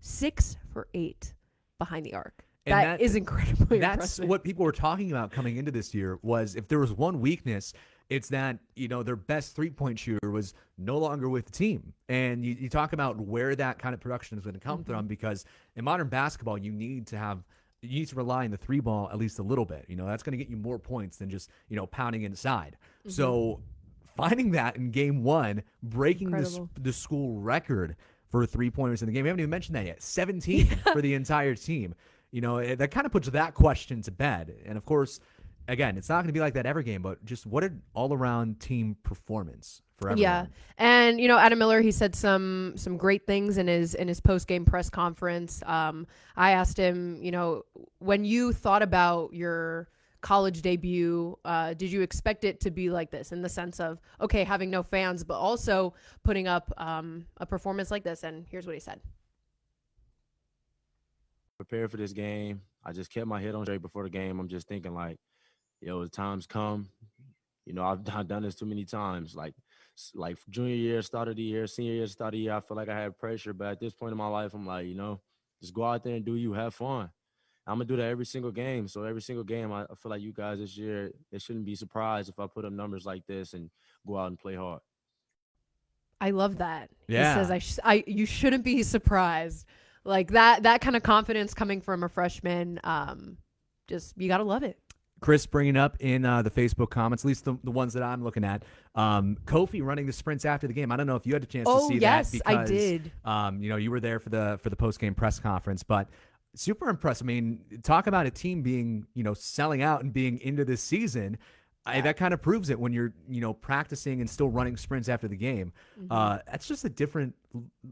six 0.00 0.56
for 0.72 0.88
eight 0.94 1.34
behind 1.78 2.04
the 2.04 2.14
arc. 2.14 2.44
That 2.66 2.82
that- 2.82 3.00
is 3.00 3.14
incredibly 3.14 3.78
That's 3.78 3.94
impressive. 3.94 4.28
what 4.28 4.44
people 4.44 4.64
were 4.64 4.72
talking 4.72 5.10
about 5.10 5.30
coming 5.30 5.56
into 5.56 5.70
this 5.70 5.94
year 5.94 6.18
was 6.22 6.56
if 6.56 6.68
there 6.68 6.78
was 6.78 6.92
one 6.92 7.20
weakness, 7.20 7.72
it's 8.10 8.28
that, 8.28 8.58
you 8.74 8.88
know, 8.88 9.02
their 9.02 9.16
best 9.16 9.54
three 9.54 9.70
point 9.70 9.98
shooter 9.98 10.30
was 10.30 10.54
no 10.76 10.98
longer 10.98 11.28
with 11.28 11.46
the 11.46 11.52
team. 11.52 11.92
And 12.08 12.44
you, 12.44 12.56
you 12.58 12.68
talk 12.68 12.92
about 12.92 13.18
where 13.18 13.54
that 13.54 13.78
kind 13.78 13.94
of 13.94 14.00
production 14.00 14.36
is 14.36 14.44
going 14.44 14.54
to 14.54 14.60
come 14.60 14.80
mm-hmm. 14.80 14.92
from 14.92 15.06
because 15.06 15.44
in 15.76 15.84
modern 15.84 16.08
basketball, 16.08 16.58
you 16.58 16.72
need 16.72 17.06
to 17.08 17.16
have 17.16 17.42
you 17.82 18.00
need 18.00 18.08
to 18.08 18.16
rely 18.16 18.44
on 18.44 18.50
the 18.50 18.58
three 18.58 18.80
ball 18.80 19.08
at 19.10 19.16
least 19.16 19.38
a 19.38 19.42
little 19.42 19.64
bit. 19.64 19.86
You 19.88 19.96
know, 19.96 20.06
that's 20.06 20.22
going 20.22 20.32
to 20.32 20.38
get 20.38 20.50
you 20.50 20.56
more 20.56 20.78
points 20.78 21.16
than 21.16 21.30
just, 21.30 21.50
you 21.68 21.76
know, 21.76 21.86
pounding 21.86 22.22
inside. 22.22 22.76
Mm-hmm. 23.00 23.10
So 23.10 23.60
finding 24.16 24.50
that 24.50 24.76
in 24.76 24.90
game 24.90 25.22
one, 25.22 25.62
breaking 25.82 26.30
the, 26.30 26.68
the 26.78 26.92
school 26.92 27.40
record 27.40 27.96
for 28.30 28.46
three 28.46 28.70
pointers 28.70 29.02
in 29.02 29.06
the 29.06 29.12
game. 29.12 29.24
We 29.24 29.28
haven't 29.28 29.40
even 29.40 29.50
mentioned 29.50 29.76
that 29.76 29.86
yet. 29.86 30.02
17 30.02 30.66
for 30.92 31.02
the 31.02 31.14
entire 31.14 31.54
team. 31.54 31.94
You 32.30 32.40
know, 32.40 32.58
it, 32.58 32.76
that 32.76 32.90
kind 32.90 33.06
of 33.06 33.12
puts 33.12 33.28
that 33.28 33.54
question 33.54 34.02
to 34.02 34.10
bed. 34.10 34.54
And 34.64 34.78
of 34.78 34.84
course, 34.84 35.20
again, 35.68 35.96
it's 35.96 36.08
not 36.08 36.16
going 36.16 36.28
to 36.28 36.32
be 36.32 36.40
like 36.40 36.54
that 36.54 36.66
every 36.66 36.84
game, 36.84 37.02
but 37.02 37.24
just 37.24 37.46
what 37.46 37.64
an 37.64 37.82
all 37.94 38.12
around 38.12 38.60
team 38.60 38.96
performance 39.02 39.82
for 39.96 40.10
everyone. 40.10 40.22
Yeah, 40.22 40.46
and 40.78 41.20
you 41.20 41.28
know 41.28 41.38
Adam 41.38 41.58
Miller, 41.58 41.80
he 41.80 41.90
said 41.90 42.14
some 42.14 42.74
some 42.76 42.96
great 42.96 43.26
things 43.26 43.58
in 43.58 43.66
his 43.66 43.94
in 43.94 44.08
his 44.08 44.20
post 44.20 44.46
game 44.46 44.64
press 44.64 44.90
conference. 44.90 45.62
Um, 45.66 46.06
I 46.36 46.52
asked 46.52 46.76
him, 46.76 47.18
you 47.22 47.30
know, 47.30 47.62
when 47.98 48.24
you 48.24 48.52
thought 48.52 48.82
about 48.82 49.32
your 49.32 49.88
college 50.20 50.62
debut, 50.62 51.38
uh, 51.44 51.74
did 51.74 51.90
you 51.90 52.02
expect 52.02 52.44
it 52.44 52.60
to 52.60 52.70
be 52.70 52.90
like 52.90 53.10
this 53.10 53.32
in 53.32 53.42
the 53.42 53.48
sense 53.48 53.80
of 53.80 54.00
okay, 54.20 54.44
having 54.44 54.70
no 54.70 54.82
fans, 54.82 55.24
but 55.24 55.38
also 55.38 55.94
putting 56.22 56.48
up 56.48 56.72
um, 56.76 57.26
a 57.38 57.46
performance 57.46 57.90
like 57.90 58.04
this? 58.04 58.22
And 58.22 58.46
here's 58.50 58.66
what 58.66 58.74
he 58.74 58.80
said. 58.80 59.00
prepared 61.56 61.90
for 61.90 61.96
this 61.96 62.12
game. 62.12 62.62
I 62.84 62.92
just 62.92 63.12
kept 63.12 63.26
my 63.26 63.40
head 63.40 63.54
on 63.54 63.64
straight 63.64 63.82
before 63.82 64.04
the 64.04 64.10
game. 64.10 64.40
I'm 64.40 64.48
just 64.48 64.66
thinking 64.68 64.94
like, 64.94 65.18
yo, 65.80 66.02
the 66.02 66.08
times 66.08 66.46
come. 66.46 66.88
You 67.66 67.74
know, 67.74 67.84
I've, 67.84 68.00
I've 68.14 68.28
done 68.28 68.42
this 68.42 68.54
too 68.54 68.66
many 68.66 68.84
times. 68.84 69.34
Like, 69.34 69.54
like 70.14 70.38
junior 70.48 70.74
year, 70.74 71.02
start 71.02 71.28
of 71.28 71.36
the 71.36 71.42
year, 71.42 71.66
senior 71.66 71.92
year, 71.92 72.06
start 72.06 72.34
of 72.34 72.38
the 72.38 72.44
year. 72.44 72.54
I 72.54 72.60
feel 72.60 72.76
like 72.76 72.88
I 72.88 72.98
had 72.98 73.18
pressure, 73.18 73.52
but 73.52 73.68
at 73.68 73.80
this 73.80 73.92
point 73.92 74.12
in 74.12 74.18
my 74.18 74.28
life, 74.28 74.54
I'm 74.54 74.66
like, 74.66 74.86
you 74.86 74.94
know, 74.94 75.20
just 75.60 75.74
go 75.74 75.84
out 75.84 76.02
there 76.02 76.16
and 76.16 76.24
do 76.24 76.36
you, 76.36 76.52
have 76.54 76.74
fun. 76.74 77.10
I'm 77.70 77.76
gonna 77.76 77.84
do 77.86 77.96
that 77.96 78.06
every 78.06 78.26
single 78.26 78.50
game. 78.50 78.88
So 78.88 79.04
every 79.04 79.22
single 79.22 79.44
game, 79.44 79.72
I, 79.72 79.82
I 79.82 79.94
feel 79.94 80.10
like 80.10 80.22
you 80.22 80.32
guys 80.32 80.58
this 80.58 80.76
year, 80.76 81.12
it 81.30 81.40
shouldn't 81.40 81.64
be 81.64 81.74
surprised 81.74 82.28
if 82.28 82.38
I 82.38 82.46
put 82.46 82.64
up 82.64 82.72
numbers 82.72 83.06
like 83.06 83.26
this 83.26 83.54
and 83.54 83.70
go 84.06 84.18
out 84.18 84.26
and 84.26 84.38
play 84.38 84.56
hard. 84.56 84.80
I 86.20 86.30
love 86.30 86.58
that. 86.58 86.90
Yeah. 87.08 87.34
He 87.34 87.40
says 87.40 87.50
I, 87.50 87.58
sh- 87.58 87.78
I 87.84 88.04
you 88.06 88.26
shouldn't 88.26 88.64
be 88.64 88.82
surprised. 88.82 89.66
Like 90.04 90.32
that 90.32 90.64
that 90.64 90.80
kind 90.80 90.96
of 90.96 91.02
confidence 91.02 91.54
coming 91.54 91.80
from 91.80 92.02
a 92.02 92.08
freshman. 92.08 92.80
Um, 92.84 93.36
just 93.88 94.14
you 94.16 94.28
gotta 94.28 94.44
love 94.44 94.62
it. 94.62 94.78
Chris 95.20 95.44
bringing 95.44 95.76
up 95.76 95.96
in 96.00 96.24
uh, 96.24 96.40
the 96.40 96.50
Facebook 96.50 96.88
comments, 96.88 97.24
at 97.24 97.28
least 97.28 97.44
the, 97.44 97.54
the 97.62 97.70
ones 97.70 97.92
that 97.92 98.02
I'm 98.02 98.24
looking 98.24 98.42
at. 98.42 98.62
Um, 98.94 99.36
Kofi 99.44 99.82
running 99.84 100.06
the 100.06 100.14
sprints 100.14 100.46
after 100.46 100.66
the 100.66 100.72
game. 100.72 100.90
I 100.90 100.96
don't 100.96 101.06
know 101.06 101.16
if 101.16 101.26
you 101.26 101.34
had 101.34 101.42
a 101.42 101.46
chance 101.46 101.66
Oh, 101.70 101.88
to 101.90 101.94
see 101.94 102.00
yes, 102.00 102.30
that. 102.30 102.42
I 102.46 102.64
did. 102.64 103.12
Um, 103.26 103.62
you 103.62 103.68
know, 103.68 103.76
you 103.76 103.90
were 103.90 104.00
there 104.00 104.18
for 104.18 104.30
the 104.30 104.58
for 104.62 104.70
the 104.70 104.76
post 104.76 104.98
game 104.98 105.14
press 105.14 105.38
conference, 105.38 105.82
but 105.82 106.08
super 106.54 106.88
impressed. 106.88 107.22
I 107.22 107.26
mean, 107.26 107.60
talk 107.82 108.06
about 108.06 108.26
a 108.26 108.30
team 108.30 108.62
being 108.62 109.06
you 109.14 109.22
know 109.22 109.34
selling 109.34 109.82
out 109.82 110.02
and 110.02 110.12
being 110.12 110.40
into 110.40 110.64
this 110.64 110.82
season. 110.82 111.38
I, 111.86 112.02
that 112.02 112.18
kind 112.18 112.34
of 112.34 112.42
proves 112.42 112.68
it 112.68 112.78
when 112.78 112.92
you're 112.92 113.12
you 113.28 113.40
know 113.40 113.54
practicing 113.54 114.20
and 114.20 114.28
still 114.28 114.48
running 114.48 114.76
sprints 114.76 115.08
after 115.08 115.28
the 115.28 115.36
game. 115.36 115.72
Mm-hmm. 115.98 116.12
Uh, 116.12 116.38
that's 116.46 116.68
just 116.68 116.84
a 116.84 116.90
different 116.90 117.34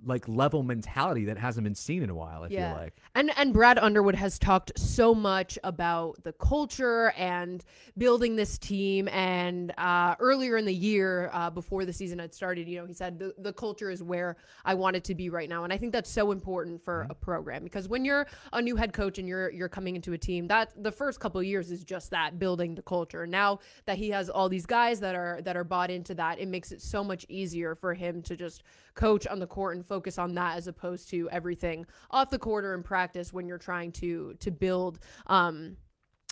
like 0.05 0.29
level 0.29 0.63
mentality 0.63 1.25
that 1.25 1.37
hasn't 1.37 1.65
been 1.65 1.75
seen 1.75 2.03
in 2.03 2.11
a 2.11 2.15
while. 2.15 2.45
I 2.45 2.49
Yeah. 2.49 2.73
feel 2.73 2.81
like. 2.83 2.95
And 3.15 3.33
and 3.37 3.53
Brad 3.53 3.79
Underwood 3.79 4.15
has 4.15 4.39
talked 4.39 4.73
so 4.79 5.15
much 5.15 5.59
about 5.65 6.23
the 6.23 6.33
culture 6.33 7.13
and 7.17 7.65
building 7.97 8.37
this 8.37 8.57
team. 8.59 9.09
And 9.09 9.73
uh, 9.77 10.15
earlier 10.21 10.57
in 10.57 10.65
the 10.65 10.75
year, 10.75 11.31
uh, 11.33 11.51
before 11.51 11.85
the 11.85 11.93
season 11.93 12.21
had 12.21 12.33
started, 12.33 12.69
you 12.69 12.79
know, 12.79 12.87
he 12.87 12.93
said 12.93 13.19
the, 13.19 13.35
the 13.39 13.53
culture 13.53 13.91
is 13.91 14.03
where 14.03 14.37
I 14.65 14.75
want 14.75 14.95
it 14.95 15.05
to 15.05 15.15
be 15.17 15.29
right 15.29 15.49
now. 15.49 15.65
And 15.65 15.73
I 15.73 15.77
think 15.77 15.93
that's 15.93 16.11
so 16.11 16.31
important 16.31 16.85
for 16.85 17.07
a 17.11 17.15
program 17.15 17.65
because 17.65 17.89
when 17.89 18.05
you're 18.05 18.27
a 18.53 18.63
new 18.63 18.77
head 18.77 18.93
coach 18.93 19.19
and 19.19 19.27
you're 19.27 19.51
you're 19.51 19.69
coming 19.69 19.97
into 19.97 20.13
a 20.13 20.19
team, 20.19 20.47
that 20.49 20.73
the 20.81 20.93
first 20.93 21.19
couple 21.19 21.41
of 21.41 21.47
years 21.47 21.73
is 21.73 21.83
just 21.85 22.11
that 22.13 22.39
building 22.39 22.77
the 22.77 22.83
culture. 22.83 23.27
Now 23.27 23.59
that 23.87 23.99
he 23.99 24.11
has 24.11 24.31
all 24.31 24.49
these 24.49 24.67
guys 24.67 25.01
that 25.01 25.17
are 25.17 25.41
that 25.43 25.57
are 25.57 25.65
bought 25.65 25.91
into 25.91 26.15
that, 26.15 26.39
it 26.39 26.47
makes 26.47 26.71
it 26.71 26.81
so 26.81 27.03
much 27.03 27.27
easier 27.29 27.75
for 27.75 27.95
him 27.95 28.23
to 28.23 28.37
just 28.37 28.63
coach 28.95 29.27
on 29.27 29.39
the 29.39 29.47
court 29.49 29.77
and 29.77 29.87
focus 29.87 30.19
on 30.19 30.35
that 30.35 30.57
as 30.57 30.67
opposed 30.67 31.09
to 31.11 31.29
everything 31.31 31.87
off 32.11 32.31
the 32.31 32.39
court 32.39 32.65
or 32.65 32.75
in 32.75 32.83
practice 32.83 33.33
when 33.33 33.47
you're 33.49 33.59
trying 33.59 33.91
to 33.93 34.35
to 34.41 34.51
build 34.51 34.99
um 35.27 35.77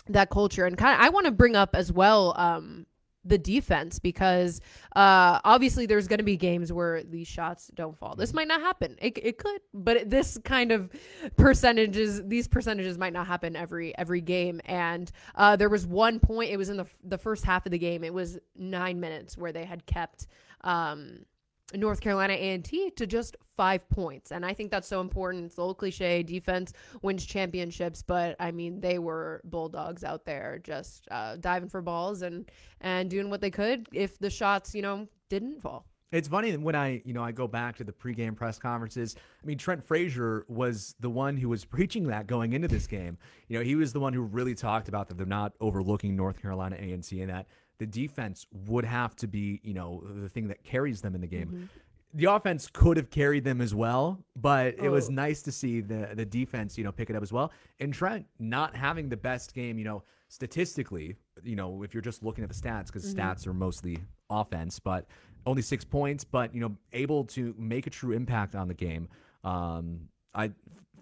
that 0.09 0.29
culture 0.29 0.65
and 0.65 0.77
kind 0.77 0.93
of 0.93 1.05
I 1.05 1.09
want 1.09 1.25
to 1.25 1.31
bring 1.31 1.55
up 1.55 1.75
as 1.75 1.91
well 1.91 2.33
um 2.37 2.85
the 3.25 3.37
defense 3.37 3.99
because 3.99 4.61
uh 4.95 5.39
obviously 5.43 5.85
there's 5.85 6.07
going 6.07 6.19
to 6.19 6.23
be 6.23 6.37
games 6.37 6.71
where 6.71 7.03
these 7.03 7.27
shots 7.27 7.69
don't 7.75 7.97
fall. 7.97 8.15
This 8.15 8.33
might 8.33 8.47
not 8.47 8.61
happen. 8.61 8.95
It, 9.01 9.17
it 9.21 9.37
could, 9.37 9.59
but 9.73 10.09
this 10.09 10.37
kind 10.45 10.71
of 10.71 10.89
percentages 11.35 12.23
these 12.25 12.47
percentages 12.47 12.97
might 12.97 13.13
not 13.13 13.27
happen 13.27 13.55
every 13.55 13.97
every 13.97 14.21
game 14.21 14.61
and 14.65 15.11
uh 15.35 15.55
there 15.55 15.69
was 15.69 15.85
one 15.85 16.19
point 16.19 16.51
it 16.51 16.57
was 16.57 16.69
in 16.69 16.77
the 16.77 16.85
the 17.03 17.17
first 17.17 17.43
half 17.43 17.65
of 17.65 17.71
the 17.71 17.77
game. 17.77 18.03
It 18.03 18.13
was 18.13 18.39
9 18.55 18.99
minutes 18.99 19.37
where 19.37 19.51
they 19.51 19.65
had 19.65 19.85
kept 19.85 20.27
um 20.61 21.25
North 21.73 21.99
Carolina 21.99 22.33
A&T 22.33 22.91
to 22.91 23.05
just 23.05 23.35
five 23.55 23.87
points. 23.89 24.31
And 24.31 24.45
I 24.45 24.53
think 24.53 24.71
that's 24.71 24.87
so 24.87 25.01
important. 25.01 25.45
It's 25.45 25.55
the 25.55 25.63
old 25.63 25.77
cliche 25.77 26.23
defense 26.23 26.73
wins 27.01 27.25
championships, 27.25 28.01
but 28.01 28.35
I 28.39 28.51
mean, 28.51 28.79
they 28.79 28.99
were 28.99 29.41
bulldogs 29.43 30.03
out 30.03 30.25
there 30.25 30.59
just 30.63 31.07
uh, 31.11 31.35
diving 31.37 31.69
for 31.69 31.81
balls 31.81 32.21
and, 32.21 32.49
and 32.81 33.09
doing 33.09 33.29
what 33.29 33.41
they 33.41 33.51
could 33.51 33.87
if 33.91 34.17
the 34.19 34.29
shots, 34.29 34.73
you 34.73 34.81
know, 34.81 35.07
didn't 35.29 35.61
fall. 35.61 35.85
It's 36.09 36.29
funny 36.29 36.55
when 36.55 36.73
I, 36.73 37.01
you 37.03 37.13
know, 37.13 37.21
I 37.21 37.33
go 37.33 37.49
back 37.49 37.75
to 37.77 37.83
the 37.83 37.91
pregame 37.91 38.33
press 38.33 38.57
conferences. 38.57 39.15
I 39.43 39.45
mean, 39.45 39.57
Trent 39.57 39.83
Frazier 39.83 40.45
was 40.47 40.95
the 41.01 41.09
one 41.09 41.35
who 41.35 41.49
was 41.49 41.65
preaching 41.65 42.07
that 42.07 42.27
going 42.27 42.53
into 42.53 42.69
this 42.69 42.87
game. 42.87 43.17
You 43.49 43.59
know, 43.59 43.65
he 43.65 43.75
was 43.75 43.91
the 43.91 43.99
one 43.99 44.13
who 44.13 44.21
really 44.21 44.55
talked 44.55 44.87
about 44.87 45.09
that 45.09 45.17
they're 45.17 45.25
not 45.25 45.51
overlooking 45.59 46.15
North 46.15 46.41
Carolina 46.41 46.77
A&T 46.79 47.19
and 47.19 47.29
that 47.29 47.47
the 47.79 47.85
defense 47.85 48.45
would 48.67 48.85
have 48.85 49.15
to 49.17 49.27
be, 49.27 49.59
you 49.63 49.73
know, 49.73 50.03
the 50.05 50.29
thing 50.29 50.47
that 50.47 50.63
carries 50.63 51.01
them 51.01 51.15
in 51.15 51.21
the 51.21 51.27
game. 51.27 51.47
Mm-hmm. 51.47 51.65
The 52.13 52.25
offense 52.25 52.69
could 52.71 52.97
have 52.97 53.09
carried 53.09 53.43
them 53.43 53.61
as 53.61 53.75
well, 53.75 54.19
but 54.35 54.67
it 54.67 54.87
oh. 54.87 54.91
was 54.91 55.09
nice 55.09 55.41
to 55.43 55.51
see 55.51 55.81
the 55.81 56.09
the 56.13 56.25
defense, 56.25 56.77
you 56.77 56.83
know, 56.83 56.91
pick 56.91 57.09
it 57.09 57.15
up 57.15 57.21
as 57.21 57.31
well. 57.31 57.51
And 57.79 57.93
Trent 57.93 58.25
not 58.39 58.75
having 58.75 59.09
the 59.09 59.17
best 59.17 59.53
game, 59.53 59.77
you 59.77 59.85
know, 59.85 60.03
statistically, 60.29 61.15
you 61.43 61.55
know, 61.55 61.83
if 61.83 61.93
you're 61.93 62.01
just 62.01 62.23
looking 62.23 62.43
at 62.43 62.49
the 62.49 62.55
stats, 62.55 62.87
because 62.87 63.05
mm-hmm. 63.05 63.19
stats 63.19 63.45
are 63.45 63.53
mostly 63.53 63.99
offense, 64.29 64.79
but 64.79 65.05
only 65.45 65.61
six 65.61 65.85
points, 65.85 66.23
but 66.23 66.53
you 66.55 66.61
know, 66.61 66.75
able 66.93 67.23
to 67.25 67.53
make 67.57 67.87
a 67.87 67.89
true 67.89 68.13
impact 68.13 68.55
on 68.55 68.67
the 68.67 68.73
game. 68.73 69.09
Um, 69.43 70.09
I 70.33 70.51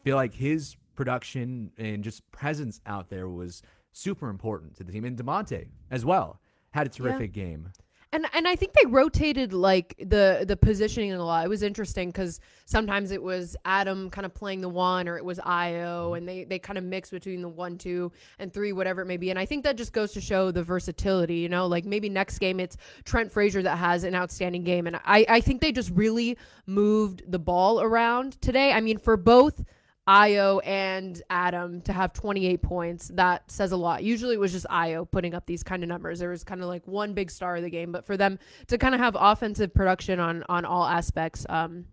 feel 0.04 0.16
like 0.16 0.34
his 0.34 0.76
production 0.96 1.72
and 1.78 2.04
just 2.04 2.30
presence 2.32 2.82
out 2.86 3.10
there 3.10 3.30
was 3.30 3.62
super 3.92 4.30
important 4.30 4.76
to 4.78 4.84
the 4.84 4.92
team, 4.92 5.06
and 5.06 5.18
Da'Monte 5.18 5.68
as 5.92 6.04
well 6.04 6.40
had 6.76 6.88
a 6.88 6.90
terrific 6.90 7.36
yeah. 7.36 7.44
game. 7.44 7.72
And 8.12 8.28
and 8.34 8.48
I 8.48 8.56
think 8.56 8.74
they 8.74 8.86
rotated 8.88 9.52
like 9.52 9.96
the 10.00 10.46
the 10.48 10.56
positioning 10.56 11.12
a 11.12 11.26
lot. 11.26 11.44
It 11.46 11.50
was 11.50 11.64
interesting 11.64 12.10
because 12.10 12.40
sometimes 12.66 13.12
it 13.12 13.22
was 13.22 13.58
Adam 13.66 14.10
kind 14.10 14.26
of 14.26 14.34
playing 14.34 14.62
the 14.62 14.70
one, 14.70 15.10
or 15.10 15.18
it 15.18 15.26
was 15.26 15.38
Ayo, 15.40 16.06
mm-hmm. 16.06 16.14
and 16.16 16.30
they 16.30 16.44
they 16.46 16.60
kind 16.60 16.78
of 16.78 16.86
mix 16.86 17.10
between 17.10 17.42
the 17.42 17.50
one, 17.50 17.78
two, 17.78 18.12
and 18.40 18.54
three, 18.54 18.72
whatever 18.72 19.02
it 19.02 19.06
may 19.06 19.18
be. 19.18 19.32
And 19.32 19.40
I 19.40 19.46
think 19.46 19.64
that 19.64 19.76
just 19.76 19.92
goes 19.92 20.14
to 20.14 20.22
show 20.22 20.52
the 20.52 20.64
versatility. 20.64 21.36
You 21.36 21.50
know, 21.50 21.68
like 21.68 21.84
maybe 21.84 22.08
next 22.08 22.40
game 22.40 22.60
it's 22.62 22.78
Trent 23.04 23.32
Frazier 23.32 23.62
that 23.64 23.78
has 23.78 24.06
an 24.06 24.16
outstanding 24.16 24.64
game, 24.64 24.88
and 24.88 24.96
I 25.04 25.26
I 25.28 25.42
think 25.42 25.60
they 25.60 25.74
just 25.74 25.90
really 25.90 26.38
moved 26.68 27.24
the 27.30 27.40
ball 27.40 27.82
around 27.82 28.40
today. 28.42 28.72
I 28.72 28.80
mean, 28.80 28.98
for 28.98 29.18
both 29.18 29.62
Ayo 30.08 30.62
and 30.64 31.22
Adam 31.30 31.82
to 31.82 31.94
have 31.94 32.14
28 32.14 32.62
points. 32.62 33.08
That 33.14 33.50
says 33.50 33.72
a 33.72 33.78
lot. 33.78 34.04
Usually 34.04 34.36
it 34.36 34.40
was 34.40 34.52
just 34.52 34.68
Ayo 34.70 35.10
putting 35.10 35.34
up 35.34 35.46
these 35.48 35.64
kind 35.64 35.82
of 35.82 35.90
numbers. 35.90 36.20
There 36.20 36.30
was 36.30 36.44
kind 36.44 36.62
of 36.62 36.68
like 36.68 36.86
one 36.88 37.14
big 37.14 37.32
star 37.32 37.56
of 37.56 37.64
the 37.64 37.70
game, 37.70 37.92
but 37.92 38.06
for 38.06 38.16
them 38.16 38.38
to 38.68 38.78
kind 38.78 38.94
of 38.94 39.02
have 39.02 39.18
offensive 39.20 39.74
production 39.74 40.20
on 40.20 40.44
on 40.48 40.64
all 40.64 40.86
aspects, 40.86 41.46
um, 41.50 41.86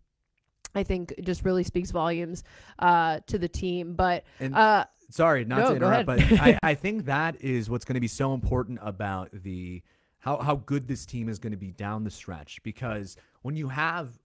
I 0.74 0.82
think 0.82 1.14
just 1.22 1.44
really 1.44 1.64
speaks 1.64 1.90
volumes 1.90 2.44
uh, 2.78 3.20
to 3.28 3.38
the 3.38 3.48
team. 3.48 3.94
But 3.94 4.24
and, 4.40 4.54
uh, 4.54 4.84
sorry, 5.08 5.46
not 5.46 5.58
no, 5.58 5.70
to 5.70 5.76
interrupt, 5.76 6.06
but 6.06 6.20
I, 6.20 6.58
I 6.62 6.74
think 6.74 7.06
that 7.06 7.40
is 7.40 7.70
what's 7.70 7.86
going 7.86 7.94
to 7.94 8.00
be 8.00 8.08
so 8.08 8.34
important 8.34 8.78
about 8.82 9.30
the 9.32 9.82
how 10.18 10.36
how 10.36 10.56
good 10.56 10.86
this 10.86 11.06
team 11.06 11.30
is 11.30 11.38
going 11.38 11.52
to 11.52 11.58
be 11.58 11.70
down 11.70 12.04
the 12.04 12.10
stretch 12.10 12.62
because 12.62 13.16
when 13.40 13.56
you 13.56 13.68
have 13.68 14.18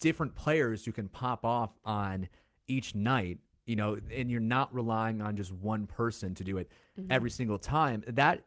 different 0.00 0.34
players 0.34 0.84
who 0.84 0.92
can 0.92 1.08
pop 1.08 1.44
off 1.44 1.70
on 1.84 2.28
each 2.66 2.94
night, 2.94 3.38
you 3.66 3.76
know, 3.76 3.98
and 4.12 4.30
you're 4.30 4.40
not 4.40 4.72
relying 4.74 5.20
on 5.20 5.36
just 5.36 5.52
one 5.52 5.86
person 5.86 6.34
to 6.34 6.44
do 6.44 6.58
it 6.58 6.70
mm-hmm. 6.98 7.10
every 7.10 7.30
single 7.30 7.58
time. 7.58 8.02
That, 8.06 8.42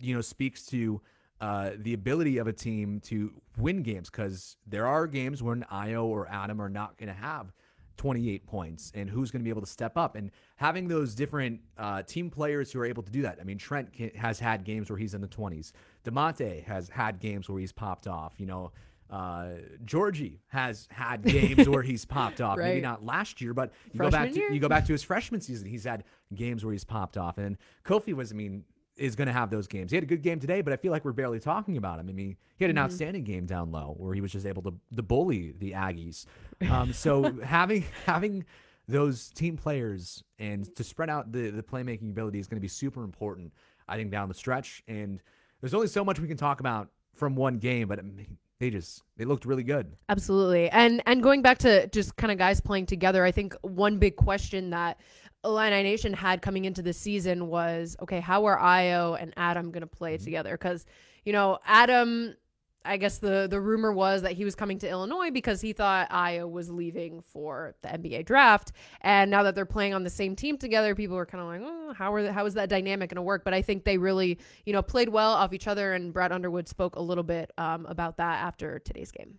you 0.00 0.14
know, 0.14 0.20
speaks 0.20 0.66
to 0.66 1.00
uh, 1.40 1.70
the 1.78 1.94
ability 1.94 2.38
of 2.38 2.46
a 2.46 2.52
team 2.52 3.00
to 3.00 3.32
win 3.58 3.82
games 3.82 4.08
because 4.08 4.56
there 4.66 4.86
are 4.86 5.06
games 5.06 5.42
when 5.42 5.64
Ayo 5.72 6.04
or 6.04 6.28
Adam 6.28 6.60
are 6.60 6.68
not 6.68 6.96
going 6.96 7.08
to 7.08 7.14
have 7.14 7.52
28 7.96 8.46
points 8.46 8.92
and 8.94 9.10
who's 9.10 9.30
going 9.30 9.40
to 9.40 9.44
be 9.44 9.50
able 9.50 9.60
to 9.60 9.66
step 9.66 9.96
up 9.96 10.16
and 10.16 10.30
having 10.56 10.88
those 10.88 11.14
different 11.14 11.60
uh, 11.78 12.02
team 12.02 12.30
players 12.30 12.72
who 12.72 12.80
are 12.80 12.84
able 12.84 13.02
to 13.02 13.10
do 13.12 13.22
that. 13.22 13.38
I 13.40 13.44
mean, 13.44 13.58
Trent 13.58 13.88
has 14.16 14.38
had 14.38 14.64
games 14.64 14.90
where 14.90 14.98
he's 14.98 15.14
in 15.14 15.20
the 15.20 15.28
20s. 15.28 15.72
Da'Monte 16.04 16.64
has 16.64 16.88
had 16.88 17.18
games 17.20 17.48
where 17.48 17.60
he's 17.60 17.72
popped 17.72 18.06
off. 18.06 18.34
You 18.38 18.46
know, 18.46 18.72
uh, 19.12 19.48
Giorgi 19.84 20.38
has 20.48 20.88
had 20.90 21.22
games 21.22 21.68
where 21.68 21.82
he's 21.82 22.04
popped 22.06 22.40
off. 22.40 22.56
right. 22.56 22.68
Maybe 22.68 22.80
not 22.80 23.04
last 23.04 23.42
year, 23.42 23.52
but 23.52 23.72
you 23.92 23.98
freshman 23.98 24.10
go 24.10 24.10
back 24.10 24.32
to 24.32 24.38
year? 24.38 24.52
you 24.52 24.58
go 24.58 24.68
back 24.68 24.86
to 24.86 24.92
his 24.92 25.02
freshman 25.02 25.42
season. 25.42 25.68
He's 25.68 25.84
had 25.84 26.04
games 26.34 26.64
where 26.64 26.72
he's 26.72 26.84
popped 26.84 27.18
off. 27.18 27.36
And 27.36 27.58
Kofi 27.84 28.14
was, 28.14 28.32
I 28.32 28.34
mean, 28.34 28.64
is 28.96 29.14
going 29.14 29.26
to 29.26 29.32
have 29.32 29.50
those 29.50 29.66
games. 29.66 29.90
He 29.90 29.96
had 29.96 30.04
a 30.04 30.06
good 30.06 30.22
game 30.22 30.40
today, 30.40 30.62
but 30.62 30.72
I 30.72 30.76
feel 30.76 30.92
like 30.92 31.04
we're 31.04 31.12
barely 31.12 31.40
talking 31.40 31.76
about 31.76 31.98
him. 31.98 32.08
I 32.08 32.12
mean, 32.12 32.36
he 32.56 32.64
had 32.64 32.70
an 32.70 32.76
mm-hmm. 32.76 32.84
outstanding 32.86 33.24
game 33.24 33.44
down 33.44 33.70
low 33.70 33.94
where 33.98 34.14
he 34.14 34.22
was 34.22 34.32
just 34.32 34.46
able 34.46 34.62
to, 34.62 34.74
to 34.96 35.02
bully 35.02 35.52
the 35.58 35.72
Aggies. 35.72 36.24
Um, 36.70 36.92
so 36.94 37.38
having 37.44 37.84
having 38.06 38.46
those 38.88 39.30
team 39.30 39.56
players 39.56 40.22
and 40.38 40.74
to 40.76 40.84
spread 40.84 41.10
out 41.10 41.32
the 41.32 41.50
the 41.50 41.62
playmaking 41.62 42.10
ability 42.10 42.38
is 42.38 42.46
going 42.46 42.56
to 42.56 42.62
be 42.62 42.68
super 42.68 43.04
important. 43.04 43.52
I 43.88 43.96
think 43.96 44.10
down 44.10 44.28
the 44.28 44.34
stretch, 44.34 44.82
and 44.88 45.20
there's 45.60 45.74
only 45.74 45.88
so 45.88 46.04
much 46.04 46.18
we 46.18 46.28
can 46.28 46.36
talk 46.36 46.60
about 46.60 46.88
from 47.14 47.34
one 47.34 47.58
game, 47.58 47.88
but 47.88 47.98
I 47.98 48.02
mean, 48.02 48.38
they 48.62 48.70
just 48.70 49.02
they 49.16 49.24
looked 49.24 49.44
really 49.44 49.64
good. 49.64 49.96
Absolutely. 50.08 50.70
And 50.70 51.02
and 51.04 51.20
going 51.20 51.42
back 51.42 51.58
to 51.58 51.88
just 51.88 52.14
kind 52.16 52.30
of 52.30 52.38
guys 52.38 52.60
playing 52.60 52.86
together, 52.86 53.24
I 53.24 53.32
think 53.32 53.56
one 53.62 53.98
big 53.98 54.14
question 54.14 54.70
that 54.70 55.00
Illini 55.44 55.82
Nation 55.82 56.12
had 56.12 56.42
coming 56.42 56.64
into 56.64 56.80
the 56.80 56.92
season 56.92 57.48
was, 57.48 57.96
okay, 58.00 58.20
how 58.20 58.44
are 58.44 58.56
Ayo 58.56 59.20
and 59.20 59.34
Adam 59.36 59.72
going 59.72 59.80
to 59.80 59.88
play 59.88 60.14
mm-hmm. 60.14 60.24
together? 60.24 60.52
Because 60.52 60.86
you 61.24 61.32
know, 61.32 61.58
Adam 61.66 62.36
I 62.84 62.96
guess 62.96 63.18
the 63.18 63.46
the 63.48 63.60
rumor 63.60 63.92
was 63.92 64.22
that 64.22 64.32
he 64.32 64.44
was 64.44 64.54
coming 64.54 64.78
to 64.80 64.88
Illinois 64.88 65.30
because 65.30 65.60
he 65.60 65.72
thought 65.72 66.10
Ayo 66.10 66.50
was 66.50 66.70
leaving 66.70 67.20
for 67.20 67.74
the 67.82 67.88
NBA 67.88 68.24
draft. 68.24 68.72
And 69.00 69.30
now 69.30 69.42
that 69.44 69.54
they're 69.54 69.66
playing 69.66 69.94
on 69.94 70.02
the 70.02 70.10
same 70.10 70.34
team 70.36 70.58
together, 70.58 70.94
people 70.94 71.16
are 71.16 71.26
kind 71.26 71.42
of 71.42 71.48
like, 71.48 71.60
oh, 71.64 71.94
how 71.94 72.12
are 72.12 72.22
the, 72.22 72.32
how 72.32 72.46
is 72.46 72.54
that 72.54 72.68
dynamic 72.68 73.10
going 73.10 73.16
to 73.16 73.22
work? 73.22 73.44
But 73.44 73.54
I 73.54 73.62
think 73.62 73.84
they 73.84 73.98
really, 73.98 74.38
you 74.66 74.72
know, 74.72 74.82
played 74.82 75.08
well 75.08 75.32
off 75.32 75.52
each 75.52 75.68
other. 75.68 75.92
And 75.94 76.12
Brad 76.12 76.32
Underwood 76.32 76.68
spoke 76.68 76.96
a 76.96 77.02
little 77.02 77.24
bit 77.24 77.52
um, 77.58 77.86
about 77.86 78.16
that 78.16 78.42
after 78.42 78.78
today's 78.78 79.12
game. 79.12 79.38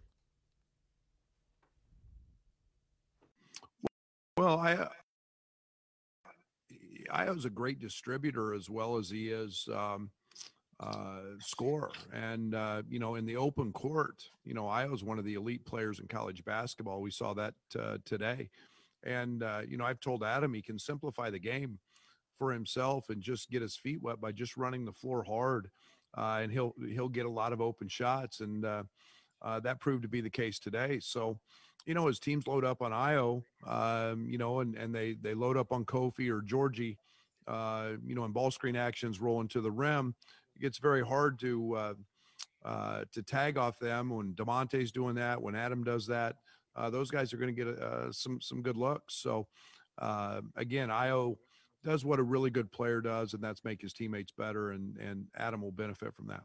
Well, 4.37 4.57
I 4.57 4.87
Ayo's 7.11 7.45
a 7.45 7.49
great 7.49 7.79
distributor 7.79 8.53
as 8.53 8.69
well 8.69 8.97
as 8.97 9.09
he 9.09 9.29
is. 9.29 9.67
Um, 9.73 10.09
uh, 10.83 11.37
score. 11.39 11.91
And, 12.11 12.55
uh, 12.55 12.83
you 12.89 12.99
know, 12.99 13.15
in 13.15 13.25
the 13.25 13.37
open 13.37 13.71
court, 13.71 14.29
you 14.43 14.53
know, 14.53 14.63
Ayo's 14.63 15.03
one 15.03 15.19
of 15.19 15.25
the 15.25 15.35
elite 15.35 15.65
players 15.65 15.99
in 15.99 16.07
college 16.07 16.43
basketball. 16.43 17.01
We 17.01 17.11
saw 17.11 17.33
that 17.35 17.53
uh, 17.79 17.97
today. 18.05 18.49
And, 19.03 19.43
uh, 19.43 19.61
you 19.67 19.77
know, 19.77 19.85
I've 19.85 19.99
told 19.99 20.23
Adam 20.23 20.53
he 20.53 20.61
can 20.61 20.79
simplify 20.79 21.29
the 21.29 21.39
game 21.39 21.79
for 22.37 22.51
himself 22.51 23.09
and 23.09 23.21
just 23.21 23.49
get 23.49 23.61
his 23.61 23.75
feet 23.75 24.01
wet 24.01 24.19
by 24.19 24.31
just 24.31 24.57
running 24.57 24.85
the 24.85 24.91
floor 24.91 25.23
hard. 25.23 25.69
Uh, 26.15 26.39
and 26.41 26.51
he'll 26.51 26.75
he'll 26.91 27.09
get 27.09 27.25
a 27.25 27.29
lot 27.29 27.53
of 27.53 27.59
open 27.59 27.87
shots, 27.87 28.41
and 28.41 28.65
uh, 28.65 28.83
that 29.61 29.79
proved 29.79 30.03
to 30.03 30.07
be 30.07 30.21
the 30.21 30.29
case 30.29 30.59
today. 30.59 30.99
So, 31.01 31.39
you 31.87 31.95
know, 31.95 32.07
as 32.07 32.19
teams 32.19 32.45
load 32.45 32.63
up 32.63 32.83
on 32.83 32.91
Ayo, 32.91 33.41
um, 33.65 34.27
you 34.29 34.37
know, 34.37 34.59
and, 34.59 34.75
and 34.75 34.93
they 34.93 35.17
they 35.19 35.33
load 35.33 35.57
up 35.57 35.71
on 35.71 35.85
Kofi 35.85 36.29
or 36.29 36.41
Giorgi, 36.41 36.97
you 38.07 38.15
know, 38.15 38.25
in 38.25 38.31
ball 38.31 38.51
screen 38.51 38.75
actions 38.75 39.19
rolling 39.19 39.47
to 39.49 39.61
the 39.61 39.71
rim, 39.71 40.13
it 40.55 40.61
gets 40.61 40.77
very 40.77 41.05
hard 41.05 41.39
to 41.39 41.75
uh, 41.75 41.93
uh, 42.65 43.03
to 43.11 43.21
tag 43.21 43.57
off 43.57 43.77
them 43.79 44.09
when 44.09 44.33
Da'Monte's 44.33 44.91
doing 44.91 45.15
that, 45.15 45.41
when 45.41 45.55
Adam 45.55 45.83
does 45.83 46.07
that. 46.07 46.35
Uh, 46.75 46.89
those 46.89 47.11
guys 47.11 47.33
are 47.33 47.37
going 47.37 47.53
to 47.53 47.65
get 47.65 47.79
uh, 47.79 48.11
some 48.11 48.39
some 48.41 48.61
good 48.61 48.77
looks. 48.77 49.15
So 49.15 49.47
uh, 49.99 50.41
again, 50.55 50.89
Ayo 50.89 51.35
does 51.83 52.05
what 52.05 52.19
a 52.19 52.23
really 52.23 52.49
good 52.49 52.71
player 52.71 53.01
does, 53.01 53.33
and 53.33 53.43
that's 53.43 53.65
make 53.65 53.81
his 53.81 53.93
teammates 53.93 54.31
better, 54.37 54.71
and 54.71 54.97
and 54.97 55.25
Adam 55.37 55.61
will 55.61 55.71
benefit 55.71 56.15
from 56.15 56.27
that 56.27 56.43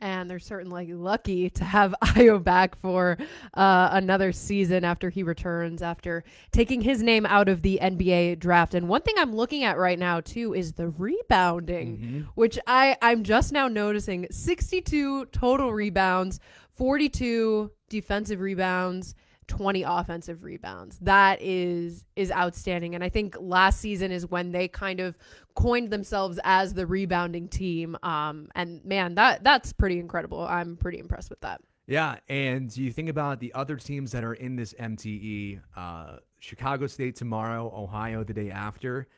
and 0.00 0.28
they're 0.30 0.38
certainly 0.38 0.92
lucky 0.92 1.50
to 1.50 1.64
have 1.64 1.94
Ayo 2.02 2.42
back 2.42 2.78
for 2.78 3.18
uh, 3.54 3.88
another 3.92 4.32
season 4.32 4.84
after 4.84 5.10
he 5.10 5.22
returns 5.22 5.82
after 5.82 6.24
taking 6.52 6.80
his 6.80 7.02
name 7.02 7.26
out 7.26 7.48
of 7.48 7.62
the 7.62 7.78
NBA 7.82 8.38
draft. 8.38 8.74
And 8.74 8.88
one 8.88 9.02
thing 9.02 9.14
I'm 9.18 9.34
looking 9.34 9.64
at 9.64 9.78
right 9.78 9.98
now 9.98 10.20
too 10.20 10.54
is 10.54 10.72
the 10.72 10.88
rebounding, 10.88 11.96
mm-hmm. 11.96 12.20
which 12.34 12.58
I 12.66 12.96
I'm 13.02 13.22
just 13.22 13.52
now 13.52 13.68
noticing 13.68 14.26
62 14.30 15.26
total 15.26 15.72
rebounds, 15.72 16.40
42 16.74 17.70
defensive 17.88 18.40
rebounds. 18.40 19.14
20 19.48 19.82
offensive 19.82 20.44
rebounds. 20.44 20.98
That 21.00 21.40
is 21.42 22.04
is 22.16 22.30
outstanding 22.30 22.94
and 22.94 23.02
I 23.02 23.08
think 23.08 23.36
last 23.40 23.80
season 23.80 24.12
is 24.12 24.26
when 24.26 24.52
they 24.52 24.68
kind 24.68 25.00
of 25.00 25.18
coined 25.54 25.90
themselves 25.90 26.38
as 26.44 26.74
the 26.74 26.86
rebounding 26.86 27.48
team 27.48 27.96
um 28.04 28.48
and 28.54 28.84
man 28.84 29.16
that 29.16 29.42
that's 29.42 29.72
pretty 29.72 29.98
incredible. 29.98 30.46
I'm 30.46 30.76
pretty 30.76 30.98
impressed 30.98 31.30
with 31.30 31.40
that. 31.40 31.60
Yeah, 31.88 32.16
and 32.28 32.74
you 32.76 32.92
think 32.92 33.08
about 33.08 33.40
the 33.40 33.52
other 33.54 33.76
teams 33.76 34.12
that 34.12 34.22
are 34.22 34.34
in 34.34 34.56
this 34.56 34.74
MTE, 34.74 35.58
uh, 35.74 36.16
Chicago 36.38 36.86
State 36.86 37.16
tomorrow, 37.16 37.72
Ohio 37.74 38.22
the 38.22 38.34
day 38.34 38.50
after. 38.50 39.08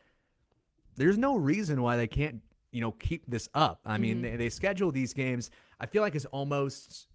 There's 0.94 1.18
no 1.18 1.34
reason 1.34 1.82
why 1.82 1.96
they 1.96 2.06
can't, 2.06 2.40
you 2.70 2.80
know, 2.80 2.92
keep 2.92 3.28
this 3.28 3.48
up. 3.54 3.80
I 3.84 3.94
mm-hmm. 3.94 4.02
mean, 4.02 4.22
they, 4.22 4.36
they 4.36 4.48
schedule 4.50 4.92
these 4.92 5.12
games. 5.12 5.50
I 5.80 5.86
feel 5.86 6.00
like 6.00 6.14
it's 6.14 6.26
almost 6.26 7.08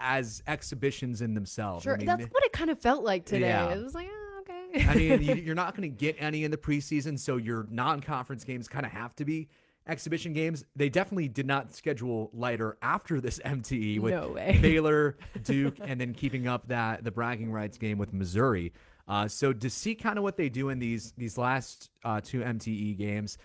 as 0.00 0.42
exhibitions 0.46 1.22
in 1.22 1.34
themselves. 1.34 1.84
Sure, 1.84 1.94
I 1.94 1.98
mean, 1.98 2.06
that's 2.06 2.24
what 2.26 2.44
it 2.44 2.52
kind 2.52 2.70
of 2.70 2.78
felt 2.78 3.04
like 3.04 3.24
today. 3.24 3.48
Yeah. 3.48 3.70
It 3.70 3.82
was 3.82 3.94
like, 3.94 4.08
oh, 4.10 4.40
okay. 4.40 4.86
I 4.86 4.94
mean, 4.94 5.22
you're 5.44 5.54
not 5.54 5.76
going 5.76 5.90
to 5.90 5.96
get 5.96 6.16
any 6.18 6.44
in 6.44 6.50
the 6.50 6.56
preseason, 6.56 7.18
so 7.18 7.36
your 7.36 7.66
non-conference 7.70 8.44
games 8.44 8.68
kind 8.68 8.86
of 8.86 8.92
have 8.92 9.14
to 9.16 9.24
be 9.24 9.48
exhibition 9.88 10.32
games. 10.32 10.64
They 10.74 10.88
definitely 10.88 11.28
did 11.28 11.46
not 11.46 11.74
schedule 11.74 12.30
lighter 12.32 12.76
after 12.82 13.20
this 13.20 13.38
MTE 13.44 14.00
with 14.00 14.12
No. 14.12 14.34
Baylor, 14.60 15.16
Duke, 15.44 15.76
and 15.80 16.00
then 16.00 16.12
keeping 16.12 16.46
up 16.46 16.68
that 16.68 17.04
the 17.04 17.10
bragging 17.10 17.52
rights 17.52 17.78
game 17.78 17.98
with 17.98 18.12
Missouri. 18.12 18.72
Uh, 19.08 19.28
so 19.28 19.52
to 19.52 19.70
see 19.70 19.94
kind 19.94 20.18
of 20.18 20.24
what 20.24 20.36
they 20.36 20.48
do 20.48 20.68
in 20.70 20.78
these 20.78 21.12
these 21.16 21.38
last 21.38 21.90
uh, 22.04 22.20
two 22.22 22.40
MTE 22.40 22.98
games, 22.98 23.38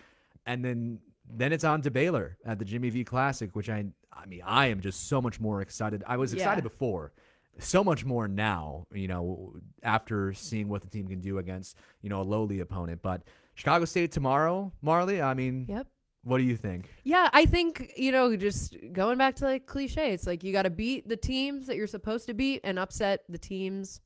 and 0.46 0.64
then 0.64 0.98
then 1.30 1.52
it's 1.52 1.64
on 1.64 1.82
to 1.82 1.90
Baylor 1.90 2.36
at 2.44 2.58
the 2.58 2.64
Jimmy 2.64 2.90
V 2.90 3.04
Classic, 3.04 3.54
which 3.54 3.70
I 3.70 3.84
I 4.16 4.26
mean 4.26 4.42
I 4.44 4.66
am 4.68 4.80
just 4.80 5.08
so 5.08 5.20
much 5.20 5.40
more 5.40 5.60
excited. 5.62 6.02
I 6.06 6.16
was 6.16 6.32
excited 6.32 6.62
Yeah. 6.64 6.68
before, 6.68 7.12
so 7.58 7.82
much 7.84 8.04
more 8.04 8.28
now. 8.28 8.86
You 8.92 9.08
know, 9.08 9.54
after 9.82 10.32
seeing 10.34 10.68
what 10.68 10.82
the 10.82 10.88
team 10.88 11.08
can 11.08 11.20
do 11.20 11.38
against 11.38 11.76
you 12.02 12.08
know 12.10 12.20
a 12.20 12.24
lowly 12.24 12.60
opponent, 12.60 13.00
but 13.02 13.22
Chicago 13.54 13.84
State 13.84 14.12
tomorrow, 14.12 14.72
Marley. 14.82 15.20
I 15.20 15.34
mean, 15.34 15.66
Yep. 15.68 15.86
what 16.24 16.38
do 16.38 16.44
you 16.44 16.56
think? 16.56 16.88
Yeah, 17.04 17.28
I 17.32 17.44
think, 17.44 17.92
you 17.96 18.10
know, 18.12 18.34
just 18.36 18.76
going 18.92 19.18
back 19.18 19.36
to 19.36 19.44
like 19.44 19.66
cliche, 19.66 20.12
it's 20.12 20.26
like 20.26 20.42
you 20.42 20.52
got 20.52 20.62
to 20.62 20.70
beat 20.70 21.06
the 21.08 21.16
teams 21.18 21.66
that 21.66 21.76
you're 21.76 21.86
supposed 21.86 22.26
to 22.26 22.34
beat 22.34 22.60
and 22.64 22.78
upset 22.78 23.24
the 23.28 23.36
teams 23.38 24.00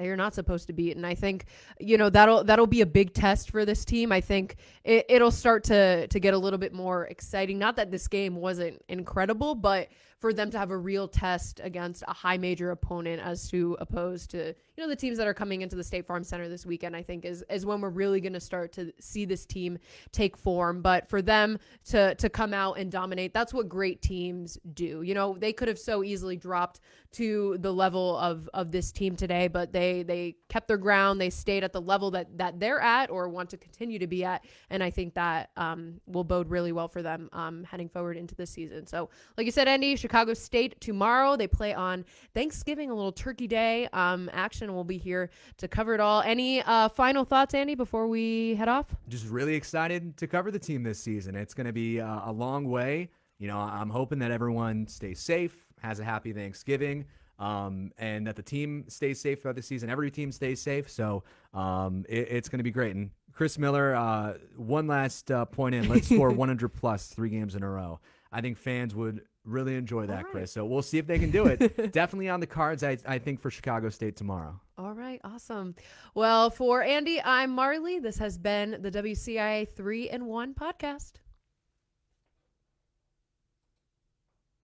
you're 0.00 0.16
not 0.16 0.34
supposed 0.34 0.66
to 0.68 0.72
beat. 0.72 0.96
And 0.96 1.06
I 1.06 1.14
think, 1.14 1.46
you 1.80 1.98
know, 1.98 2.10
that'll 2.10 2.44
that'll 2.44 2.66
be 2.66 2.82
a 2.82 2.86
big 2.86 3.14
test 3.14 3.50
for 3.50 3.64
this 3.64 3.84
team. 3.84 4.12
I 4.12 4.20
think 4.20 4.56
it, 4.84 5.06
it'll 5.08 5.30
start 5.30 5.64
to 5.64 6.06
to 6.06 6.20
get 6.20 6.34
a 6.34 6.38
little 6.38 6.58
bit 6.58 6.72
more 6.72 7.06
exciting. 7.06 7.58
Not 7.58 7.76
that 7.76 7.90
this 7.90 8.06
game 8.08 8.36
wasn't 8.36 8.82
incredible, 8.88 9.54
but 9.54 9.88
for 10.20 10.32
them 10.32 10.50
to 10.50 10.58
have 10.58 10.70
a 10.70 10.76
real 10.76 11.06
test 11.06 11.60
against 11.62 12.02
a 12.08 12.12
high 12.12 12.36
major 12.36 12.70
opponent 12.70 13.22
as 13.22 13.48
to 13.50 13.76
opposed 13.80 14.30
to 14.30 14.48
you 14.48 14.84
know 14.84 14.88
the 14.88 14.96
teams 14.96 15.18
that 15.18 15.26
are 15.26 15.34
coming 15.34 15.62
into 15.62 15.76
the 15.76 15.84
State 15.84 16.06
Farm 16.06 16.24
Center 16.24 16.48
this 16.48 16.66
weekend 16.66 16.96
I 16.96 17.02
think 17.02 17.24
is 17.24 17.44
is 17.50 17.64
when 17.64 17.80
we're 17.80 17.90
really 17.90 18.20
going 18.20 18.32
to 18.32 18.40
start 18.40 18.72
to 18.72 18.92
see 19.00 19.24
this 19.24 19.46
team 19.46 19.78
take 20.12 20.36
form. 20.36 20.82
But 20.82 21.08
for 21.08 21.22
them 21.22 21.58
to 21.86 22.14
to 22.16 22.28
come 22.28 22.52
out 22.52 22.78
and 22.78 22.90
dominate 22.90 23.32
that's 23.32 23.54
what 23.54 23.68
great 23.68 24.02
teams 24.02 24.58
do. 24.74 25.02
You 25.02 25.14
know 25.14 25.36
they 25.38 25.52
could 25.52 25.68
have 25.68 25.78
so 25.78 26.02
easily 26.02 26.36
dropped 26.36 26.80
to 27.12 27.56
the 27.60 27.72
level 27.72 28.18
of 28.18 28.48
of 28.54 28.70
this 28.70 28.92
team 28.92 29.16
today 29.16 29.48
but 29.48 29.72
they 29.72 30.02
they 30.02 30.36
kept 30.48 30.68
their 30.68 30.76
ground. 30.76 31.20
They 31.20 31.30
stayed 31.30 31.62
at 31.62 31.72
the 31.72 31.80
level 31.80 32.10
that 32.12 32.36
that 32.38 32.58
they're 32.58 32.80
at 32.80 33.10
or 33.10 33.28
want 33.28 33.50
to 33.50 33.56
continue 33.56 33.98
to 33.98 34.06
be 34.06 34.24
at. 34.24 34.44
And 34.70 34.82
I 34.82 34.90
think 34.90 35.14
that 35.14 35.50
um, 35.56 36.00
will 36.06 36.24
bode 36.24 36.48
really 36.48 36.72
well 36.72 36.88
for 36.88 37.02
them 37.02 37.28
um, 37.32 37.64
heading 37.64 37.88
forward 37.88 38.16
into 38.16 38.34
the 38.34 38.46
season. 38.46 38.86
So 38.86 39.10
like 39.36 39.46
you 39.46 39.52
said 39.52 39.68
Andy 39.68 39.96
Chicago 40.08 40.32
State 40.32 40.80
tomorrow 40.80 41.36
they 41.36 41.46
play 41.46 41.74
on 41.74 42.04
Thanksgiving 42.32 42.90
a 42.90 42.94
little 42.94 43.12
turkey 43.12 43.46
day 43.46 43.88
um, 43.92 44.30
action 44.32 44.74
will 44.74 44.84
be 44.84 44.96
here 44.96 45.28
to 45.58 45.68
cover 45.68 45.94
it 45.94 46.00
all 46.00 46.22
any 46.22 46.62
uh, 46.62 46.88
final 46.88 47.24
thoughts 47.24 47.52
Andy 47.52 47.74
before 47.74 48.08
we 48.08 48.54
head 48.54 48.68
off 48.68 48.94
just 49.08 49.26
really 49.28 49.54
excited 49.54 50.16
to 50.16 50.26
cover 50.26 50.50
the 50.50 50.58
team 50.58 50.82
this 50.82 50.98
season. 50.98 51.34
It's 51.34 51.54
going 51.54 51.66
to 51.66 51.72
be 51.72 52.00
uh, 52.00 52.30
a 52.30 52.32
long 52.32 52.68
way. 52.68 53.10
You 53.38 53.48
know, 53.48 53.58
I'm 53.58 53.90
hoping 53.90 54.18
that 54.20 54.30
everyone 54.30 54.86
stays 54.86 55.20
safe, 55.20 55.66
has 55.80 56.00
a 56.00 56.04
happy 56.04 56.32
Thanksgiving, 56.32 57.04
um, 57.38 57.92
and 57.98 58.26
that 58.26 58.36
the 58.36 58.42
team 58.42 58.84
stays 58.88 59.20
safe 59.20 59.42
throughout 59.42 59.56
the 59.56 59.62
season. 59.62 59.90
Every 59.90 60.10
team 60.10 60.32
stays 60.32 60.60
safe. 60.60 60.90
So 60.90 61.22
um, 61.54 62.04
it, 62.08 62.28
it's 62.30 62.48
going 62.48 62.58
to 62.58 62.64
be 62.64 62.70
great. 62.70 62.96
And 62.96 63.10
Chris 63.32 63.58
Miller, 63.58 63.94
uh, 63.94 64.34
one 64.56 64.86
last 64.86 65.30
uh, 65.30 65.44
point 65.44 65.74
in. 65.74 65.88
Let's 65.88 66.08
score 66.08 66.30
100 66.32 66.68
plus 66.70 67.06
three 67.06 67.30
games 67.30 67.54
in 67.54 67.62
a 67.62 67.70
row. 67.70 68.00
I 68.32 68.40
think 68.40 68.58
fans 68.58 68.94
would 68.94 69.22
really 69.44 69.74
enjoy 69.76 70.06
that, 70.06 70.24
right. 70.24 70.32
Chris. 70.32 70.52
So 70.52 70.64
we'll 70.64 70.82
see 70.82 70.98
if 70.98 71.06
they 71.06 71.18
can 71.18 71.30
do 71.30 71.46
it. 71.46 71.58
Definitely 71.92 72.28
on 72.28 72.40
the 72.40 72.46
cards, 72.46 72.82
I, 72.82 72.98
I 73.06 73.18
think, 73.18 73.40
for 73.40 73.50
Chicago 73.50 73.88
State 73.88 74.16
tomorrow. 74.16 74.60
All 74.76 74.92
right, 74.92 75.20
awesome. 75.24 75.74
Well, 76.14 76.50
for 76.50 76.82
Andy, 76.82 77.20
I'm 77.22 77.50
Marley. 77.50 77.98
This 77.98 78.18
has 78.18 78.38
been 78.38 78.78
the 78.80 78.90
WCIA 78.90 79.68
3 79.68 80.10
and 80.10 80.26
1 80.26 80.54
podcast. 80.54 81.12